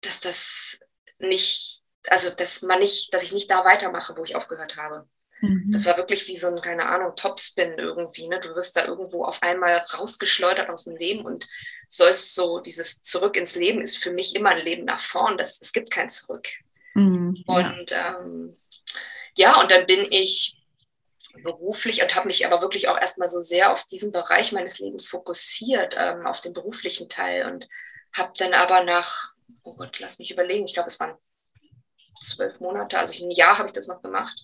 dass 0.00 0.20
das 0.20 0.80
nicht, 1.18 1.82
also 2.08 2.30
dass 2.30 2.62
man 2.62 2.80
nicht, 2.80 3.14
dass 3.14 3.22
ich 3.22 3.32
nicht 3.32 3.50
da 3.50 3.64
weitermache, 3.64 4.16
wo 4.16 4.24
ich 4.24 4.36
aufgehört 4.36 4.76
habe. 4.76 5.08
Mhm. 5.40 5.70
Das 5.72 5.86
war 5.86 5.96
wirklich 5.96 6.26
wie 6.28 6.36
so 6.36 6.48
ein, 6.48 6.60
keine 6.60 6.86
Ahnung, 6.86 7.14
Topspin 7.16 7.78
irgendwie. 7.78 8.28
Ne? 8.28 8.40
Du 8.40 8.54
wirst 8.54 8.76
da 8.76 8.84
irgendwo 8.84 9.24
auf 9.24 9.42
einmal 9.42 9.84
rausgeschleudert 9.94 10.68
aus 10.68 10.84
dem 10.84 10.96
Leben 10.96 11.24
und 11.24 11.48
sollst 11.88 12.34
so, 12.34 12.60
dieses 12.60 13.02
Zurück 13.02 13.36
ins 13.36 13.54
Leben 13.54 13.80
ist 13.80 14.02
für 14.02 14.10
mich 14.10 14.34
immer 14.34 14.50
ein 14.50 14.64
Leben 14.64 14.84
nach 14.84 15.00
vorn. 15.00 15.38
Das, 15.38 15.60
es 15.60 15.72
gibt 15.72 15.90
kein 15.90 16.10
Zurück. 16.10 16.48
Mhm, 16.94 17.44
und 17.46 17.90
ja. 17.90 18.18
Ähm, 18.18 18.56
ja, 19.34 19.60
und 19.60 19.70
dann 19.70 19.86
bin 19.86 20.06
ich 20.10 20.55
beruflich 21.42 22.02
und 22.02 22.14
habe 22.14 22.26
mich 22.26 22.46
aber 22.46 22.60
wirklich 22.60 22.88
auch 22.88 22.98
erstmal 22.98 23.28
so 23.28 23.40
sehr 23.40 23.72
auf 23.72 23.86
diesen 23.86 24.12
Bereich 24.12 24.52
meines 24.52 24.78
Lebens 24.78 25.08
fokussiert, 25.08 25.96
ähm, 25.98 26.26
auf 26.26 26.40
den 26.40 26.52
beruflichen 26.52 27.08
Teil 27.08 27.46
und 27.46 27.68
habe 28.14 28.32
dann 28.38 28.54
aber 28.54 28.84
nach, 28.84 29.32
oh 29.62 29.74
Gott, 29.74 29.98
lass 29.98 30.18
mich 30.18 30.30
überlegen, 30.30 30.66
ich 30.66 30.74
glaube, 30.74 30.88
es 30.88 31.00
waren 31.00 31.16
zwölf 32.20 32.60
Monate, 32.60 32.98
also 32.98 33.24
ein 33.24 33.30
Jahr 33.30 33.58
habe 33.58 33.68
ich 33.68 33.72
das 33.72 33.88
noch 33.88 34.02
gemacht 34.02 34.36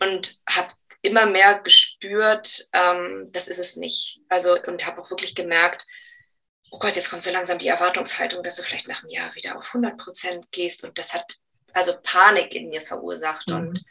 und 0.00 0.38
habe 0.48 0.72
immer 1.02 1.26
mehr 1.26 1.60
gespürt, 1.60 2.68
ähm, 2.72 3.28
das 3.32 3.48
ist 3.48 3.58
es 3.58 3.76
nicht. 3.76 4.20
Also 4.28 4.60
und 4.62 4.86
habe 4.86 5.00
auch 5.00 5.10
wirklich 5.10 5.34
gemerkt, 5.34 5.86
oh 6.70 6.78
Gott, 6.78 6.96
jetzt 6.96 7.10
kommt 7.10 7.22
so 7.22 7.30
langsam 7.30 7.58
die 7.58 7.68
Erwartungshaltung, 7.68 8.42
dass 8.42 8.56
du 8.56 8.62
vielleicht 8.62 8.88
nach 8.88 9.02
einem 9.02 9.10
Jahr 9.10 9.34
wieder 9.34 9.56
auf 9.56 9.68
100 9.68 9.96
Prozent 9.96 10.50
gehst 10.50 10.84
und 10.84 10.98
das 10.98 11.14
hat 11.14 11.38
also 11.72 11.94
Panik 12.02 12.54
in 12.54 12.68
mir 12.68 12.80
verursacht 12.80 13.48
mhm. 13.48 13.56
und 13.56 13.84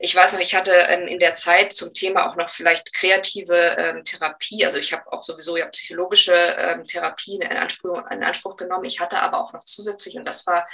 ich 0.00 0.14
weiß 0.14 0.34
noch, 0.34 0.40
ich 0.40 0.54
hatte 0.54 0.72
ähm, 0.72 1.08
in 1.08 1.18
der 1.18 1.34
Zeit 1.34 1.72
zum 1.72 1.92
Thema 1.92 2.28
auch 2.28 2.36
noch 2.36 2.48
vielleicht 2.48 2.94
kreative 2.94 3.76
ähm, 3.78 4.04
Therapie. 4.04 4.64
Also 4.64 4.78
ich 4.78 4.92
habe 4.92 5.12
auch 5.12 5.22
sowieso 5.22 5.56
ja 5.56 5.66
psychologische 5.66 6.32
ähm, 6.32 6.86
Therapien 6.86 7.42
in 7.42 7.56
Anspruch, 7.56 8.02
in 8.10 8.22
Anspruch 8.22 8.56
genommen. 8.56 8.84
Ich 8.84 9.00
hatte 9.00 9.18
aber 9.18 9.40
auch 9.40 9.52
noch 9.52 9.64
zusätzlich, 9.64 10.16
und 10.16 10.24
das 10.24 10.46
war 10.46 10.68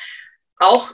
auch 0.59 0.93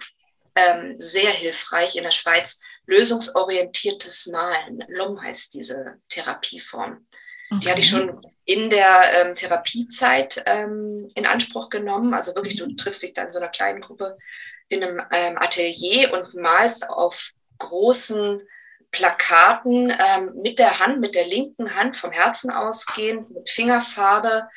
ähm, 0.54 0.94
sehr 0.98 1.30
hilfreich 1.30 1.96
in 1.96 2.04
der 2.04 2.12
Schweiz, 2.12 2.60
lösungsorientiertes 2.86 4.26
Malen. 4.28 4.84
LOM 4.88 5.20
heißt 5.20 5.52
diese 5.54 5.96
Therapieform. 6.08 7.06
Okay. 7.50 7.60
Die 7.62 7.70
hatte 7.70 7.80
ich 7.80 7.88
schon 7.88 8.24
in 8.44 8.70
der 8.70 9.26
ähm, 9.26 9.34
Therapiezeit 9.34 10.40
ähm, 10.46 11.08
in 11.16 11.26
Anspruch 11.26 11.68
genommen. 11.68 12.14
Also 12.14 12.36
wirklich, 12.36 12.56
du 12.56 12.72
triffst 12.76 13.02
dich 13.02 13.12
dann 13.12 13.26
in 13.26 13.32
so 13.32 13.40
einer 13.40 13.48
kleinen 13.48 13.80
Gruppe 13.80 14.16
in 14.68 14.84
einem 14.84 15.02
ähm, 15.10 15.36
Atelier 15.36 16.12
und 16.12 16.34
malst 16.34 16.88
auf 16.88 17.32
großen 17.60 18.42
Plakaten 18.90 19.96
ähm, 19.96 20.32
mit 20.34 20.58
der 20.58 20.80
Hand, 20.80 21.00
mit 21.00 21.14
der 21.14 21.26
linken 21.26 21.74
Hand 21.76 21.96
vom 21.96 22.10
Herzen 22.10 22.50
ausgehend, 22.50 23.30
mit 23.30 23.48
Fingerfarbe, 23.48 24.48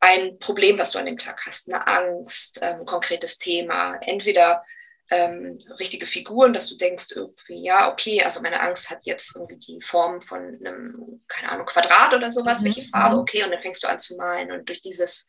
ein 0.00 0.38
Problem, 0.38 0.78
was 0.78 0.92
du 0.92 0.98
an 0.98 1.06
dem 1.06 1.18
Tag 1.18 1.44
hast, 1.44 1.72
eine 1.72 1.86
Angst, 1.86 2.62
ein 2.62 2.80
ähm, 2.80 2.86
konkretes 2.86 3.38
Thema. 3.38 3.96
Entweder 3.96 4.64
ähm, 5.10 5.58
richtige 5.80 6.06
Figuren, 6.06 6.52
dass 6.52 6.68
du 6.68 6.76
denkst 6.76 7.08
irgendwie, 7.16 7.64
ja, 7.64 7.90
okay, 7.90 8.22
also 8.22 8.42
meine 8.42 8.60
Angst 8.60 8.90
hat 8.90 9.06
jetzt 9.06 9.34
irgendwie 9.34 9.56
die 9.56 9.80
Form 9.80 10.20
von 10.20 10.58
einem, 10.60 11.24
keine 11.26 11.50
Ahnung, 11.50 11.66
Quadrat 11.66 12.14
oder 12.14 12.30
sowas, 12.30 12.60
mhm. 12.60 12.66
welche 12.66 12.82
Farbe, 12.82 13.16
mhm. 13.16 13.22
okay, 13.22 13.42
und 13.42 13.50
dann 13.50 13.62
fängst 13.62 13.82
du 13.82 13.88
an 13.88 13.98
zu 13.98 14.16
malen 14.16 14.52
und 14.52 14.68
durch 14.68 14.82
dieses 14.82 15.28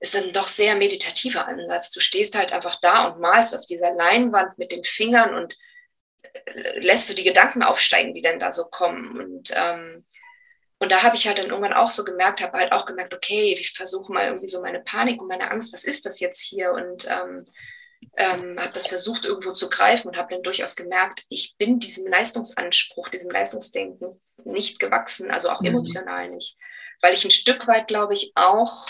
ist 0.00 0.16
ein 0.16 0.32
doch 0.32 0.48
sehr 0.48 0.74
meditativer 0.74 1.46
Ansatz. 1.46 1.90
Du 1.90 2.00
stehst 2.00 2.36
halt 2.36 2.52
einfach 2.52 2.80
da 2.80 3.04
und 3.06 3.20
malst 3.20 3.56
auf 3.56 3.66
dieser 3.66 3.92
Leinwand 3.92 4.58
mit 4.58 4.72
den 4.72 4.82
Fingern 4.82 5.32
und 5.32 5.56
lässt 6.76 7.10
du 7.10 7.14
die 7.14 7.24
Gedanken 7.24 7.62
aufsteigen, 7.62 8.14
die 8.14 8.22
denn 8.22 8.38
da 8.38 8.52
so 8.52 8.64
kommen. 8.64 9.18
Und, 9.18 9.52
ähm, 9.54 10.04
und 10.78 10.92
da 10.92 11.02
habe 11.02 11.16
ich 11.16 11.26
halt 11.26 11.38
dann 11.38 11.50
irgendwann 11.50 11.72
auch 11.72 11.90
so 11.90 12.04
gemerkt, 12.04 12.42
habe 12.42 12.58
halt 12.58 12.72
auch 12.72 12.86
gemerkt, 12.86 13.14
okay, 13.14 13.54
ich 13.58 13.72
versuche 13.72 14.12
mal 14.12 14.26
irgendwie 14.26 14.48
so 14.48 14.60
meine 14.62 14.80
Panik 14.80 15.20
und 15.20 15.28
meine 15.28 15.50
Angst, 15.50 15.72
was 15.72 15.84
ist 15.84 16.06
das 16.06 16.20
jetzt 16.20 16.40
hier? 16.40 16.72
Und 16.72 17.08
ähm, 17.08 17.44
ähm, 18.16 18.58
habe 18.58 18.72
das 18.72 18.88
versucht 18.88 19.24
irgendwo 19.24 19.52
zu 19.52 19.68
greifen 19.70 20.08
und 20.08 20.16
habe 20.16 20.34
dann 20.34 20.42
durchaus 20.42 20.76
gemerkt, 20.76 21.24
ich 21.28 21.56
bin 21.56 21.78
diesem 21.78 22.10
Leistungsanspruch, 22.10 23.08
diesem 23.08 23.30
Leistungsdenken 23.30 24.20
nicht 24.44 24.78
gewachsen, 24.78 25.30
also 25.30 25.50
auch 25.50 25.60
mhm. 25.60 25.68
emotional 25.68 26.28
nicht, 26.30 26.56
weil 27.00 27.14
ich 27.14 27.24
ein 27.24 27.30
Stück 27.30 27.66
weit, 27.68 27.86
glaube 27.86 28.14
ich, 28.14 28.32
auch 28.34 28.88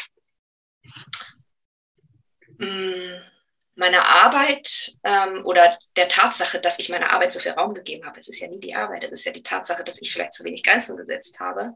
mh, 2.59 2.67
mm, 2.67 3.32
meiner 3.75 4.05
Arbeit 4.05 4.93
ähm, 5.03 5.45
oder 5.45 5.79
der 5.97 6.09
Tatsache, 6.09 6.61
dass 6.61 6.79
ich 6.79 6.89
meiner 6.89 7.11
Arbeit 7.11 7.33
so 7.33 7.41
viel 7.41 7.53
Raum 7.53 7.75
gegeben 7.75 8.07
habe, 8.07 8.21
es 8.21 8.29
ist 8.29 8.41
ja 8.41 8.49
nie 8.49 8.61
die 8.61 8.75
Arbeit, 8.75 9.05
es 9.05 9.13
ist 9.13 9.25
ja 9.25 9.33
die 9.33 9.43
Tatsache, 9.43 9.85
dass 9.85 10.03
ich 10.03 10.13
vielleicht 10.13 10.35
zu 10.35 10.45
wenig 10.45 10.63
Grenzen 10.63 10.97
gesetzt 10.97 11.41
habe, 11.41 11.75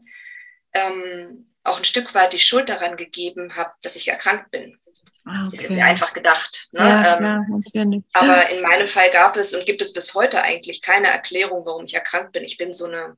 ähm, 0.72 1.54
auch 1.64 1.78
ein 1.78 1.84
Stück 1.84 2.14
weit 2.14 2.32
die 2.32 2.38
Schuld 2.38 2.68
daran 2.68 2.96
gegeben 2.96 3.56
habe, 3.56 3.72
dass 3.82 3.96
ich 3.96 4.08
erkrankt 4.08 4.50
bin. 4.50 4.78
Okay. 5.26 5.36
Ah, 5.38 5.48
ist 5.52 5.62
jetzt 5.62 5.74
sehr 5.74 5.86
einfach 5.86 6.12
gedacht. 6.12 6.68
Ne? 6.70 6.80
Ja, 6.80 7.18
ähm, 7.18 7.64
ja, 7.72 7.82
aber 8.12 8.48
in 8.50 8.62
meinem 8.62 8.86
Fall 8.86 9.10
gab 9.10 9.36
es 9.36 9.54
und 9.54 9.66
gibt 9.66 9.82
es 9.82 9.92
bis 9.92 10.14
heute 10.14 10.42
eigentlich 10.42 10.82
keine 10.82 11.08
Erklärung, 11.08 11.66
warum 11.66 11.84
ich 11.84 11.94
erkrankt 11.94 12.32
bin. 12.32 12.44
Ich 12.44 12.58
bin 12.58 12.72
so 12.72 12.86
eine 12.86 13.16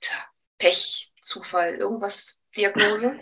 tja, 0.00 0.16
Pech, 0.58 1.12
Zufall, 1.20 1.74
irgendwas 1.74 2.42
Diagnose. 2.56 3.18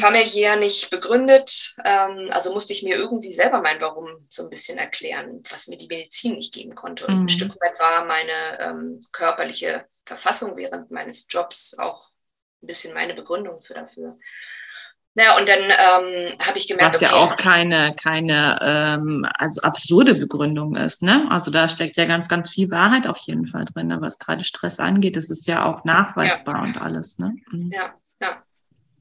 Familiär 0.00 0.56
nicht 0.56 0.90
begründet. 0.90 1.76
Ähm, 1.84 2.28
also 2.30 2.52
musste 2.52 2.72
ich 2.72 2.82
mir 2.82 2.96
irgendwie 2.96 3.30
selber 3.30 3.60
mein 3.60 3.80
Warum 3.80 4.08
so 4.28 4.44
ein 4.44 4.50
bisschen 4.50 4.78
erklären, 4.78 5.42
was 5.50 5.68
mir 5.68 5.78
die 5.78 5.86
Medizin 5.86 6.36
nicht 6.36 6.52
geben 6.52 6.74
konnte. 6.74 7.06
Und 7.06 7.14
mhm. 7.14 7.24
ein 7.24 7.28
Stück 7.28 7.50
weit 7.60 7.78
war 7.78 8.04
meine 8.04 8.60
ähm, 8.60 9.00
körperliche 9.12 9.86
Verfassung 10.04 10.56
während 10.56 10.90
meines 10.90 11.26
Jobs 11.30 11.76
auch 11.78 12.02
ein 12.62 12.66
bisschen 12.66 12.94
meine 12.94 13.14
Begründung 13.14 13.60
für 13.60 13.74
dafür. 13.74 14.18
Naja, 15.14 15.36
und 15.36 15.48
dann 15.48 15.58
ähm, 15.58 16.38
habe 16.46 16.58
ich 16.58 16.68
gemerkt, 16.68 16.94
was 16.94 17.02
okay, 17.02 17.12
ja 17.12 17.18
auch 17.18 17.36
keine, 17.36 17.94
keine 18.00 18.58
ähm, 18.62 19.26
also 19.34 19.60
absurde 19.62 20.14
Begründung 20.14 20.76
ist. 20.76 21.02
Ne? 21.02 21.26
Also 21.28 21.50
da 21.50 21.66
steckt 21.68 21.96
ja 21.96 22.04
ganz, 22.04 22.28
ganz 22.28 22.50
viel 22.50 22.70
Wahrheit 22.70 23.08
auf 23.08 23.18
jeden 23.26 23.46
Fall 23.46 23.64
drin. 23.64 23.88
Ne? 23.88 24.00
Was 24.00 24.20
gerade 24.20 24.44
Stress 24.44 24.78
angeht, 24.78 25.16
das 25.16 25.30
ist 25.30 25.48
ja 25.48 25.64
auch 25.64 25.84
nachweisbar 25.84 26.56
ja. 26.58 26.62
und 26.62 26.80
alles. 26.80 27.18
Ne? 27.18 27.34
Mhm. 27.50 27.72
Ja, 27.72 27.94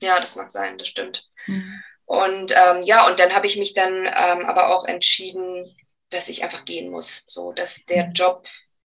ja. 0.01 0.19
Das 0.19 0.35
mag 0.35 0.51
sein, 0.51 0.77
das 0.77 0.87
stimmt. 0.87 1.27
Mhm. 1.45 1.83
Und 2.05 2.53
ähm, 2.55 2.81
ja, 2.83 3.07
und 3.07 3.19
dann 3.19 3.33
habe 3.33 3.47
ich 3.47 3.57
mich 3.57 3.73
dann 3.73 4.05
ähm, 4.05 4.45
aber 4.45 4.69
auch 4.69 4.85
entschieden, 4.85 5.75
dass 6.09 6.29
ich 6.29 6.43
einfach 6.43 6.65
gehen 6.65 6.89
muss. 6.89 7.25
So, 7.27 7.51
dass 7.51 7.85
der 7.85 8.05
mhm. 8.07 8.11
Job 8.13 8.47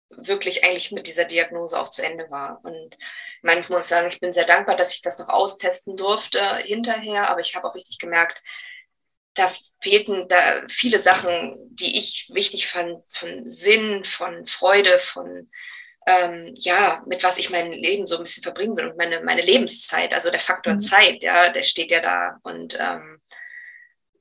wirklich 0.08 0.64
eigentlich 0.64 0.92
mit 0.92 1.06
dieser 1.06 1.24
Diagnose 1.24 1.78
auch 1.78 1.88
zu 1.88 2.04
Ende 2.04 2.30
war. 2.30 2.60
Und 2.64 2.94
ich 2.94 3.42
meine, 3.42 3.60
ich 3.60 3.68
muss 3.68 3.88
sagen, 3.88 4.08
ich 4.08 4.20
bin 4.20 4.32
sehr 4.32 4.44
dankbar, 4.44 4.76
dass 4.76 4.94
ich 4.94 5.02
das 5.02 5.18
noch 5.18 5.28
austesten 5.28 5.96
durfte 5.96 6.56
hinterher, 6.58 7.28
aber 7.28 7.40
ich 7.40 7.56
habe 7.56 7.66
auch 7.66 7.74
richtig 7.74 7.98
gemerkt, 7.98 8.42
da 9.34 9.50
fehlten 9.80 10.28
da 10.28 10.62
viele 10.68 10.98
Sachen, 10.98 11.56
die 11.70 11.98
ich 11.98 12.30
wichtig 12.32 12.66
fand, 12.66 13.02
von 13.08 13.48
Sinn, 13.48 14.04
von 14.04 14.46
Freude, 14.46 14.98
von 14.98 15.50
ähm, 16.06 16.52
ja, 16.56 17.02
mit 17.06 17.22
was 17.22 17.38
ich 17.38 17.50
mein 17.50 17.72
Leben 17.72 18.06
so 18.06 18.16
ein 18.16 18.24
bisschen 18.24 18.42
verbringen 18.42 18.76
will 18.76 18.86
und 18.86 18.96
meine, 18.96 19.20
meine 19.20 19.42
Lebenszeit, 19.42 20.14
also 20.14 20.30
der 20.30 20.40
Faktor 20.40 20.74
mhm. 20.74 20.80
Zeit, 20.80 21.22
ja, 21.22 21.50
der 21.50 21.64
steht 21.64 21.90
ja 21.90 22.00
da 22.00 22.38
und 22.42 22.76
ähm, 22.80 23.20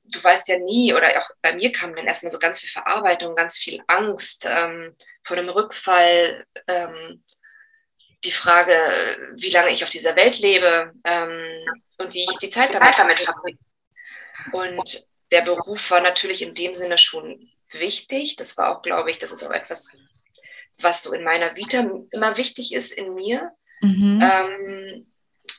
du 0.04 0.22
weißt 0.22 0.48
ja 0.48 0.58
nie, 0.58 0.94
oder 0.94 1.08
auch 1.18 1.28
bei 1.40 1.54
mir 1.54 1.72
kam 1.72 1.94
dann 1.96 2.06
erstmal 2.06 2.30
so 2.30 2.38
ganz 2.38 2.60
viel 2.60 2.70
Verarbeitung, 2.70 3.34
ganz 3.34 3.58
viel 3.58 3.82
Angst 3.86 4.48
ähm, 4.50 4.94
vor 5.22 5.36
dem 5.36 5.48
Rückfall, 5.48 6.46
ähm, 6.66 7.24
die 8.24 8.32
Frage, 8.32 8.74
wie 9.34 9.50
lange 9.50 9.72
ich 9.72 9.82
auf 9.82 9.90
dieser 9.90 10.14
Welt 10.14 10.38
lebe 10.38 10.92
ähm, 11.04 11.66
und 11.98 12.14
wie 12.14 12.24
ich 12.24 12.38
die 12.38 12.48
Zeit 12.48 12.72
damit 12.72 12.94
verbringe. 13.20 13.58
Und 14.52 15.08
der 15.32 15.42
Beruf 15.42 15.90
war 15.90 16.00
natürlich 16.00 16.42
in 16.42 16.54
dem 16.54 16.74
Sinne 16.74 16.98
schon 16.98 17.50
wichtig. 17.70 18.36
Das 18.36 18.56
war 18.58 18.76
auch, 18.76 18.82
glaube 18.82 19.10
ich, 19.10 19.18
das 19.18 19.32
ist 19.32 19.42
auch 19.42 19.50
etwas, 19.50 19.98
was 20.78 21.04
so 21.04 21.12
in 21.12 21.24
meiner 21.24 21.56
Vita 21.56 21.86
immer 22.10 22.36
wichtig 22.36 22.74
ist 22.74 22.92
in 22.92 23.14
mir. 23.14 23.52
Mhm. 23.80 24.20
Ähm, 24.22 25.06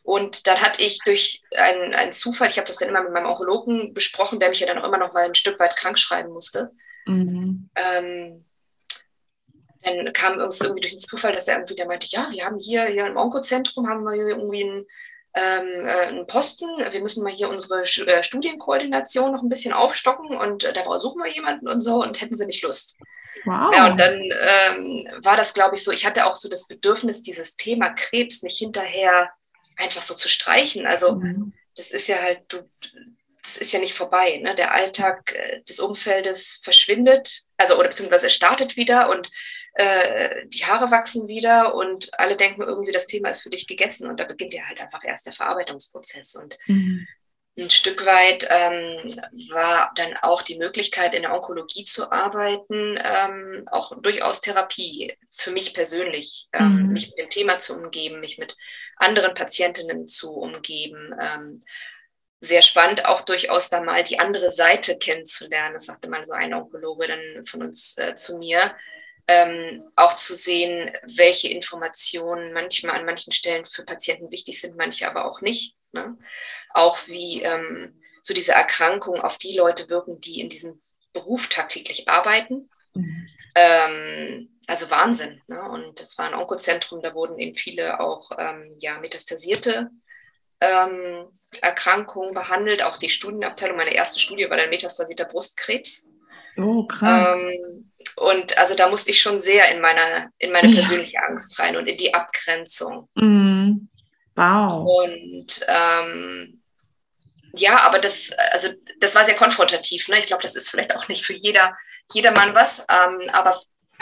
und 0.04 0.48
dann 0.48 0.62
hatte 0.62 0.82
ich 0.84 1.00
durch 1.06 1.44
einen, 1.56 1.94
einen 1.94 2.14
Zufall, 2.14 2.48
ich 2.48 2.58
habe 2.58 2.68
das 2.68 2.78
dann 2.78 2.90
immer 2.90 3.04
mit 3.04 3.14
meinem 3.14 3.28
Onkologen 3.28 3.94
besprochen, 3.94 4.40
der 4.40 4.50
mich 4.50 4.60
ja 4.60 4.68
dann 4.68 4.80
auch 4.80 4.88
immer 4.88 4.98
noch 4.98 5.14
mal 5.14 5.26
ein 5.26 5.36
Stück 5.36 5.60
weit 5.60 5.78
krank 5.78 5.98
schreiben 5.98 6.32
musste. 6.32 6.72
Mhm. 7.06 7.70
Ähm, 7.76 8.46
dann 9.84 10.14
kam 10.14 10.40
irgendwie 10.40 10.82
durch 10.82 10.94
den 10.94 11.00
Zufall, 11.00 11.34
dass 11.34 11.48
er 11.48 11.56
irgendwie 11.56 11.76
der 11.76 11.88
meinte, 11.88 12.08
ja, 12.10 12.28
wir 12.32 12.46
haben 12.46 12.58
hier, 12.58 12.86
hier 12.86 13.06
im 13.06 13.18
Onkozentrum 13.18 13.88
haben 13.90 14.04
wir 14.04 14.14
irgendwie 14.14 14.64
einen, 14.64 14.86
ähm, 15.36 15.88
äh, 15.88 16.08
einen 16.08 16.28
Posten, 16.28 16.68
wir 16.90 17.02
müssen 17.02 17.24
mal 17.24 17.34
hier 17.34 17.50
unsere 17.50 17.82
äh, 17.82 18.24
Studienkoordination 18.24 19.32
noch 19.32 19.42
ein 19.42 19.50
bisschen 19.50 19.74
aufstocken 19.74 20.38
und 20.38 20.64
äh, 20.64 20.74
da 20.74 21.00
suchen 21.00 21.22
wir 21.22 21.32
jemanden 21.32 21.68
und 21.68 21.82
so 21.82 22.02
und 22.02 22.22
hätten 22.22 22.36
sie 22.36 22.46
nicht 22.46 22.64
Lust. 22.64 23.00
Wow. 23.46 23.74
Ja, 23.74 23.92
und 23.92 24.00
dann 24.00 24.14
ähm, 24.22 25.08
war 25.22 25.38
das, 25.38 25.54
glaube 25.54 25.76
ich, 25.76 25.84
so, 25.84 25.92
ich 25.92 26.06
hatte 26.06 26.26
auch 26.26 26.36
so 26.36 26.50
das 26.50 26.68
Bedürfnis, 26.68 27.22
dieses 27.22 27.56
Thema 27.56 27.90
Krebs 27.90 28.44
nicht 28.44 28.58
hinterher 28.58 29.32
einfach 29.78 30.02
so 30.02 30.14
zu 30.14 30.30
streichen. 30.30 30.86
Also 30.86 31.16
mhm. 31.16 31.54
das 31.76 31.92
ist 31.92 32.08
ja 32.08 32.22
halt, 32.22 32.42
du, 32.48 32.70
das 33.44 33.58
ist 33.58 33.74
ja 33.74 33.80
nicht 33.80 33.94
vorbei. 33.94 34.38
Ne? 34.38 34.56
Der 34.56 34.74
Alltag 34.74 35.34
äh, 35.36 35.62
des 35.64 35.80
Umfeldes 35.80 36.62
verschwindet, 36.64 37.42
also 37.58 37.78
oder 37.78 37.90
beziehungsweise 37.90 38.28
es 38.28 38.34
startet 38.34 38.78
wieder 38.78 39.10
und 39.10 39.30
äh, 39.76 40.46
die 40.48 40.66
Haare 40.66 40.92
wachsen 40.92 41.28
wieder 41.28 41.74
und 41.74 42.18
alle 42.20 42.38
denken 42.38 42.62
irgendwie, 42.62 42.92
das 42.92 43.08
Thema 43.08 43.30
ist 43.30 43.42
für 43.42 43.50
dich 43.50 43.68
gegessen 43.68 44.08
und 44.08 44.20
da 44.20 44.24
beginnt 44.24 44.54
ja 44.54 44.64
halt 44.68 44.80
einfach 44.80 45.04
erst 45.04 45.26
der 45.26 45.34
Verarbeitungsprozess. 45.34 46.36
Und 46.36 46.56
mhm. 46.68 47.08
Ein 47.58 47.70
Stück 47.70 48.06
weit 48.06 48.48
ähm, 48.50 49.16
war 49.52 49.92
dann 49.96 50.16
auch 50.22 50.42
die 50.42 50.58
Möglichkeit, 50.58 51.14
in 51.14 51.22
der 51.22 51.34
Onkologie 51.34 51.84
zu 51.84 52.12
arbeiten, 52.12 52.98
ähm, 52.98 53.68
auch 53.72 53.92
durchaus 54.02 54.42
Therapie 54.42 55.16
für 55.30 55.52
mich 55.52 55.74
persönlich, 55.74 56.48
ähm, 56.52 56.88
mhm. 56.88 56.94
mich 56.94 57.10
mit 57.10 57.20
dem 57.20 57.30
Thema 57.30 57.60
zu 57.60 57.78
umgeben, 57.78 58.20
mich 58.20 58.40
mit 58.40 58.58
anderen 58.98 59.36
Patientinnen 59.36 60.08
zu 60.08 60.34
umgeben. 60.34 61.14
Ähm, 61.20 61.62
sehr 62.42 62.62
spannend, 62.62 63.06
auch 63.06 63.22
durchaus 63.22 63.70
da 63.70 63.82
mal 63.82 64.04
die 64.04 64.20
andere 64.20 64.52
Seite 64.52 64.98
kennenzulernen. 64.98 65.76
Das 65.76 65.86
sagte 65.86 66.10
mal 66.10 66.26
so 66.26 66.34
eine 66.34 66.58
Onkologe 66.58 67.08
dann 67.08 67.46
von 67.46 67.62
uns 67.62 67.98
äh, 67.98 68.16
zu 68.16 68.38
mir 68.40 68.76
ähm, 69.28 69.84
auch 69.96 70.18
zu 70.18 70.36
sehen, 70.36 70.92
welche 71.16 71.50
Informationen 71.50 72.52
manchmal 72.52 73.00
an 73.00 73.06
manchen 73.06 73.32
Stellen 73.32 73.66
für 73.66 73.86
Patienten 73.86 74.32
wichtig 74.32 74.60
sind, 74.60 74.76
manche 74.76 75.08
aber 75.08 75.26
auch 75.26 75.42
nicht. 75.42 75.76
Ne? 75.94 76.18
Auch 76.74 76.98
wie 77.08 77.42
ähm, 77.44 78.02
so 78.22 78.34
diese 78.34 78.54
Erkrankungen 78.54 79.22
auf 79.22 79.38
die 79.38 79.56
Leute 79.56 79.90
wirken, 79.90 80.20
die 80.20 80.40
in 80.40 80.50
diesem 80.50 80.82
Beruf 81.12 81.48
tagtäglich 81.50 82.08
arbeiten. 82.08 82.70
Mhm. 82.94 83.28
Ähm, 83.56 84.50
also 84.68 84.90
Wahnsinn. 84.90 85.42
Ne? 85.48 85.62
Und 85.70 86.00
das 86.00 86.18
war 86.18 86.28
ein 86.28 86.34
Onkozentrum, 86.34 87.02
da 87.02 87.14
wurden 87.14 87.38
eben 87.38 87.54
viele 87.54 88.00
auch 88.00 88.32
ähm, 88.38 88.76
ja, 88.80 88.98
metastasierte 89.00 89.90
ähm, 90.62 91.28
Erkrankungen 91.62 92.34
behandelt. 92.34 92.84
Auch 92.84 92.98
die 92.98 93.10
Studienabteilung, 93.10 93.78
meine 93.78 93.94
erste 93.94 94.20
Studie 94.20 94.50
war 94.50 94.58
dann 94.58 94.70
metastasierter 94.70 95.26
Brustkrebs. 95.26 96.12
Oh, 96.58 96.86
krass. 96.86 97.42
Ähm, 97.42 97.92
und 98.16 98.58
also 98.58 98.76
da 98.76 98.90
musste 98.90 99.12
ich 99.12 99.22
schon 99.22 99.40
sehr 99.40 99.74
in 99.74 99.82
meine, 99.82 100.30
in 100.38 100.52
meine 100.52 100.72
persönliche 100.72 101.14
ja. 101.14 101.22
Angst 101.28 101.60
rein 101.60 101.76
und 101.76 101.88
in 101.88 101.98
die 101.98 102.14
Abgrenzung. 102.14 103.10
Mhm. 103.16 103.90
Wow. 104.36 105.06
Und 105.06 105.66
ähm, 105.68 106.63
ja, 107.56 107.80
aber 107.82 108.00
das, 108.00 108.32
also 108.52 108.70
das 109.00 109.16
war 109.16 109.26
sehr 109.26 109.36
konfrontativ. 109.36 110.08
Ne? 110.08 110.20
Ich 110.20 110.26
glaube, 110.26 110.42
das 110.42 110.56
ist 110.56 110.70
vielleicht 110.70 110.96
auch 110.96 111.08
nicht 111.08 111.24
für 111.24 111.34
jeder, 111.34 111.78
jedermann 112.12 112.56
was, 112.56 112.86
ähm, 112.90 113.30
aber 113.32 113.56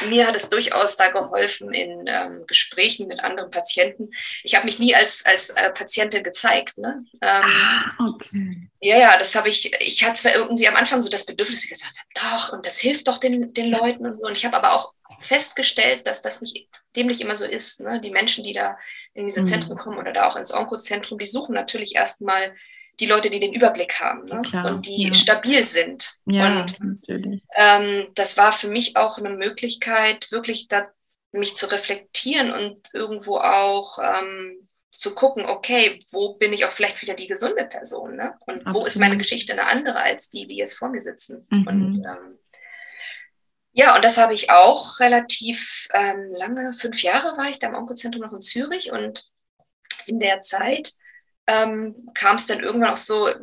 mir 0.08 0.26
hat 0.26 0.36
es 0.36 0.50
durchaus 0.50 0.96
da 0.96 1.10
geholfen 1.10 1.74
in 1.74 2.06
ähm, 2.08 2.46
Gesprächen 2.48 3.08
mit 3.08 3.20
anderen 3.20 3.52
Patienten. 3.52 4.10
Ich 4.44 4.56
habe 4.56 4.66
mich 4.66 4.80
nie 4.80 4.96
als, 4.96 5.26
als 5.26 5.50
äh, 5.50 5.72
Patientin 5.72 6.24
gezeigt. 6.24 6.78
Ne? 6.78 7.06
Ähm, 7.22 7.44
ah, 7.44 7.80
okay. 8.00 8.70
Ja, 8.80 8.98
ja, 8.98 9.18
das 9.20 9.36
habe 9.36 9.50
ich, 9.50 9.72
ich 9.80 10.04
hatte 10.04 10.16
zwar 10.16 10.34
irgendwie 10.34 10.68
am 10.68 10.76
Anfang 10.76 11.02
so 11.02 11.10
das 11.10 11.26
Bedürfnis, 11.26 11.68
gesagt 11.68 11.94
doch, 12.16 12.54
und 12.54 12.66
das 12.66 12.80
hilft 12.80 13.08
doch 13.08 13.18
den, 13.18 13.54
den 13.54 13.70
Leuten 13.70 14.06
und 14.06 14.16
so. 14.16 14.24
Und 14.24 14.38
ich 14.38 14.46
habe 14.46 14.58
aber 14.58 14.74
auch 14.74 14.94
festgestellt, 15.20 16.08
dass 16.08 16.22
das 16.22 16.42
nicht, 16.42 16.68
dem 16.96 17.08
nicht 17.08 17.22
immer 17.22 17.36
so 17.36 17.46
ist. 17.46 17.82
Ne? 17.82 18.00
Die 18.02 18.12
Menschen, 18.12 18.44
die 18.44 18.54
da 18.54 18.78
in 19.14 19.26
diese 19.26 19.42
mhm. 19.42 19.46
Zentren 19.46 19.78
kommen 19.78 19.98
oder 19.98 20.14
da 20.14 20.28
auch 20.28 20.38
ins 20.38 20.54
Onkozentrum, 20.54 21.20
die 21.20 21.26
suchen 21.26 21.54
natürlich 21.54 21.96
erstmal 21.96 22.56
die 23.02 23.08
Leute, 23.08 23.32
die 23.32 23.40
den 23.40 23.54
Überblick 23.54 24.00
haben 24.00 24.26
ne? 24.26 24.42
Klar, 24.44 24.68
und 24.68 24.86
die 24.86 25.08
ja. 25.08 25.14
stabil 25.14 25.68
sind. 25.68 26.20
Ja, 26.26 26.62
Und 26.62 26.78
ähm, 27.56 28.08
das 28.14 28.38
war 28.38 28.54
für 28.54 28.70
mich 28.70 28.96
auch 28.96 29.18
eine 29.18 29.32
Möglichkeit, 29.32 30.32
wirklich 30.32 30.68
da, 30.68 30.92
mich 31.32 31.56
zu 31.56 31.66
reflektieren 31.72 32.52
und 32.52 32.94
irgendwo 32.94 33.38
auch 33.38 33.98
ähm, 34.04 34.70
zu 34.92 35.16
gucken, 35.16 35.46
okay, 35.46 36.00
wo 36.12 36.36
bin 36.36 36.54
ich 36.54 36.66
auch 36.66 36.72
vielleicht 36.72 37.02
wieder 37.02 37.16
die 37.16 37.28
gesunde 37.28 37.66
Person, 37.66 38.18
ne? 38.18 38.36
Und 38.46 38.62
wo 38.72 38.86
ist 38.86 38.98
meine 38.98 39.16
Absolut. 39.16 39.24
Geschichte 39.24 39.54
eine 39.54 39.66
andere 39.66 39.96
als 39.96 40.30
die, 40.30 40.46
die 40.46 40.58
jetzt 40.58 40.78
vor 40.78 40.90
mir 40.90 41.02
sitzen? 41.02 41.48
Mhm. 41.50 41.68
Und 41.68 41.98
ähm, 41.98 42.40
ja, 43.74 43.96
und 43.96 44.04
das 44.04 44.18
habe 44.18 44.34
ich 44.34 44.52
auch 44.52 45.00
relativ 45.00 45.88
ähm, 45.94 46.34
lange, 46.36 46.72
fünf 46.74 47.02
Jahre 47.02 47.36
war 47.38 47.50
ich 47.50 47.58
da 47.58 47.68
im 47.68 47.76
Onkozentrum 47.76 48.22
noch 48.22 48.34
in 48.34 48.42
Zürich 48.44 48.92
und 48.92 49.26
in 50.06 50.20
der 50.20 50.42
Zeit 50.42 50.92
ähm, 51.48 52.10
kam 52.14 52.36
es 52.36 52.46
dann 52.46 52.60
irgendwann 52.60 52.92
auch 52.92 52.98
so, 52.98 53.28
äh, 53.28 53.38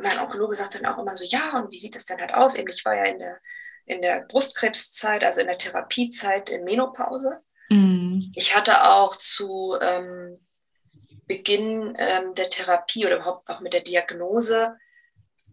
mein 0.00 0.18
Onkologe 0.18 0.54
sagt 0.54 0.74
dann 0.74 0.86
auch 0.86 0.98
immer 0.98 1.16
so, 1.16 1.24
ja, 1.24 1.60
und 1.60 1.70
wie 1.70 1.78
sieht 1.78 1.94
das 1.94 2.04
denn 2.04 2.20
halt 2.20 2.34
aus? 2.34 2.54
Eben, 2.54 2.70
ich 2.70 2.84
war 2.84 2.94
ja 2.94 3.04
in 3.04 3.18
der, 3.18 3.38
in 3.86 4.02
der 4.02 4.20
Brustkrebszeit, 4.20 5.24
also 5.24 5.40
in 5.40 5.48
der 5.48 5.58
Therapiezeit 5.58 6.50
in 6.50 6.64
Menopause. 6.64 7.40
Mhm. 7.68 8.32
Ich 8.34 8.56
hatte 8.56 8.88
auch 8.88 9.16
zu 9.16 9.76
ähm, 9.80 10.38
Beginn 11.26 11.94
ähm, 11.98 12.34
der 12.34 12.50
Therapie 12.50 13.06
oder 13.06 13.16
überhaupt 13.16 13.48
auch 13.48 13.60
mit 13.60 13.72
der 13.72 13.80
Diagnose 13.80 14.76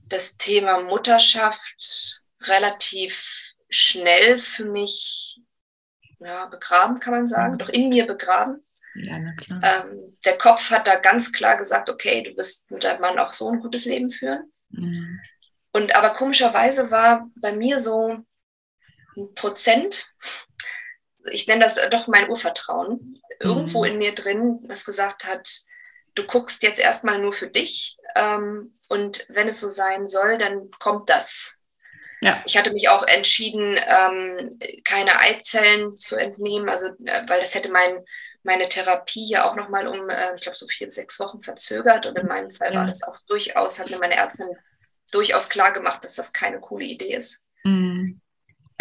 das 0.08 0.38
Thema 0.38 0.82
Mutterschaft 0.84 2.24
relativ 2.42 3.54
schnell 3.70 4.40
für 4.40 4.66
mich 4.66 5.40
ja, 6.20 6.48
begraben, 6.48 7.00
kann 7.00 7.14
man 7.14 7.28
sagen, 7.28 7.58
doch 7.58 7.70
in 7.70 7.90
mir 7.90 8.06
begraben. 8.06 8.66
Ja, 9.02 9.20
na 9.20 9.34
klar. 9.34 9.62
Ähm, 9.64 10.18
der 10.26 10.38
Kopf 10.38 10.72
hat 10.72 10.88
da 10.88 10.96
ganz 10.96 11.32
klar 11.32 11.58
gesagt, 11.58 11.90
okay, 11.90 12.24
du 12.24 12.36
wirst 12.38 12.70
mit 12.72 12.84
deinem 12.84 13.02
Mann 13.02 13.20
auch 13.20 13.34
so 13.34 13.50
ein 13.50 13.60
gutes 13.60 13.86
Leben 13.86 14.12
führen. 14.12 14.52
Mhm. 14.70 15.20
Und 15.72 15.96
aber 15.96 16.12
komischerweise 16.16 16.92
war 16.92 17.30
bei 17.36 17.54
mir 17.54 17.80
so 17.80 18.24
ein 19.16 19.34
Prozent, 19.36 20.12
ich 21.32 21.48
nenne 21.48 21.64
das 21.64 21.80
doch 21.90 22.08
mein 22.08 22.30
Urvertrauen, 22.30 23.16
irgendwo 23.40 23.84
Mhm. 23.84 23.92
in 23.92 23.98
mir 24.00 24.16
drin, 24.16 24.60
was 24.64 24.86
gesagt 24.86 25.26
hat, 25.28 25.48
du 26.16 26.24
guckst 26.24 26.64
jetzt 26.64 26.80
erstmal 26.80 27.20
nur 27.20 27.34
für 27.34 27.48
dich 27.48 27.98
ähm, 28.16 28.78
und 28.88 29.26
wenn 29.30 29.48
es 29.48 29.60
so 29.60 29.70
sein 29.70 30.08
soll, 30.08 30.38
dann 30.38 30.70
kommt 30.80 31.10
das. 31.10 31.60
Ja. 32.22 32.44
Ich 32.46 32.58
hatte 32.58 32.74
mich 32.74 32.90
auch 32.90 33.06
entschieden, 33.08 33.78
ähm, 33.88 34.60
keine 34.84 35.20
Eizellen 35.20 35.96
zu 35.98 36.18
entnehmen, 36.18 36.68
also 36.68 36.88
äh, 37.06 37.24
weil 37.28 37.40
das 37.40 37.56
hätte 37.56 37.72
mein, 37.72 38.04
meine 38.44 38.70
Therapie 38.70 39.26
ja 39.28 39.50
auch 39.50 39.56
nochmal 39.56 39.88
um, 39.88 40.10
äh, 40.10 40.36
ich 40.36 40.42
glaube, 40.44 40.58
so 40.58 40.68
vier 40.68 40.90
sechs 40.92 41.20
Wochen 41.20 41.42
verzögert. 41.42 42.08
Und 42.08 42.18
in 42.18 42.28
meinem 42.28 42.50
Fall 42.50 42.74
war 42.74 42.86
das 42.86 43.04
auch 43.04 43.18
durchaus, 43.28 43.80
hat 43.80 43.90
mir 43.90 44.00
meine 44.00 44.16
Ärztin 44.16 44.48
durchaus 45.12 45.50
klar 45.50 45.74
gemacht, 45.74 46.04
dass 46.06 46.16
das 46.16 46.34
keine 46.34 46.60
coole 46.60 46.86
Idee 46.86 47.14
ist. 47.16 47.48
Mhm. 47.64 48.22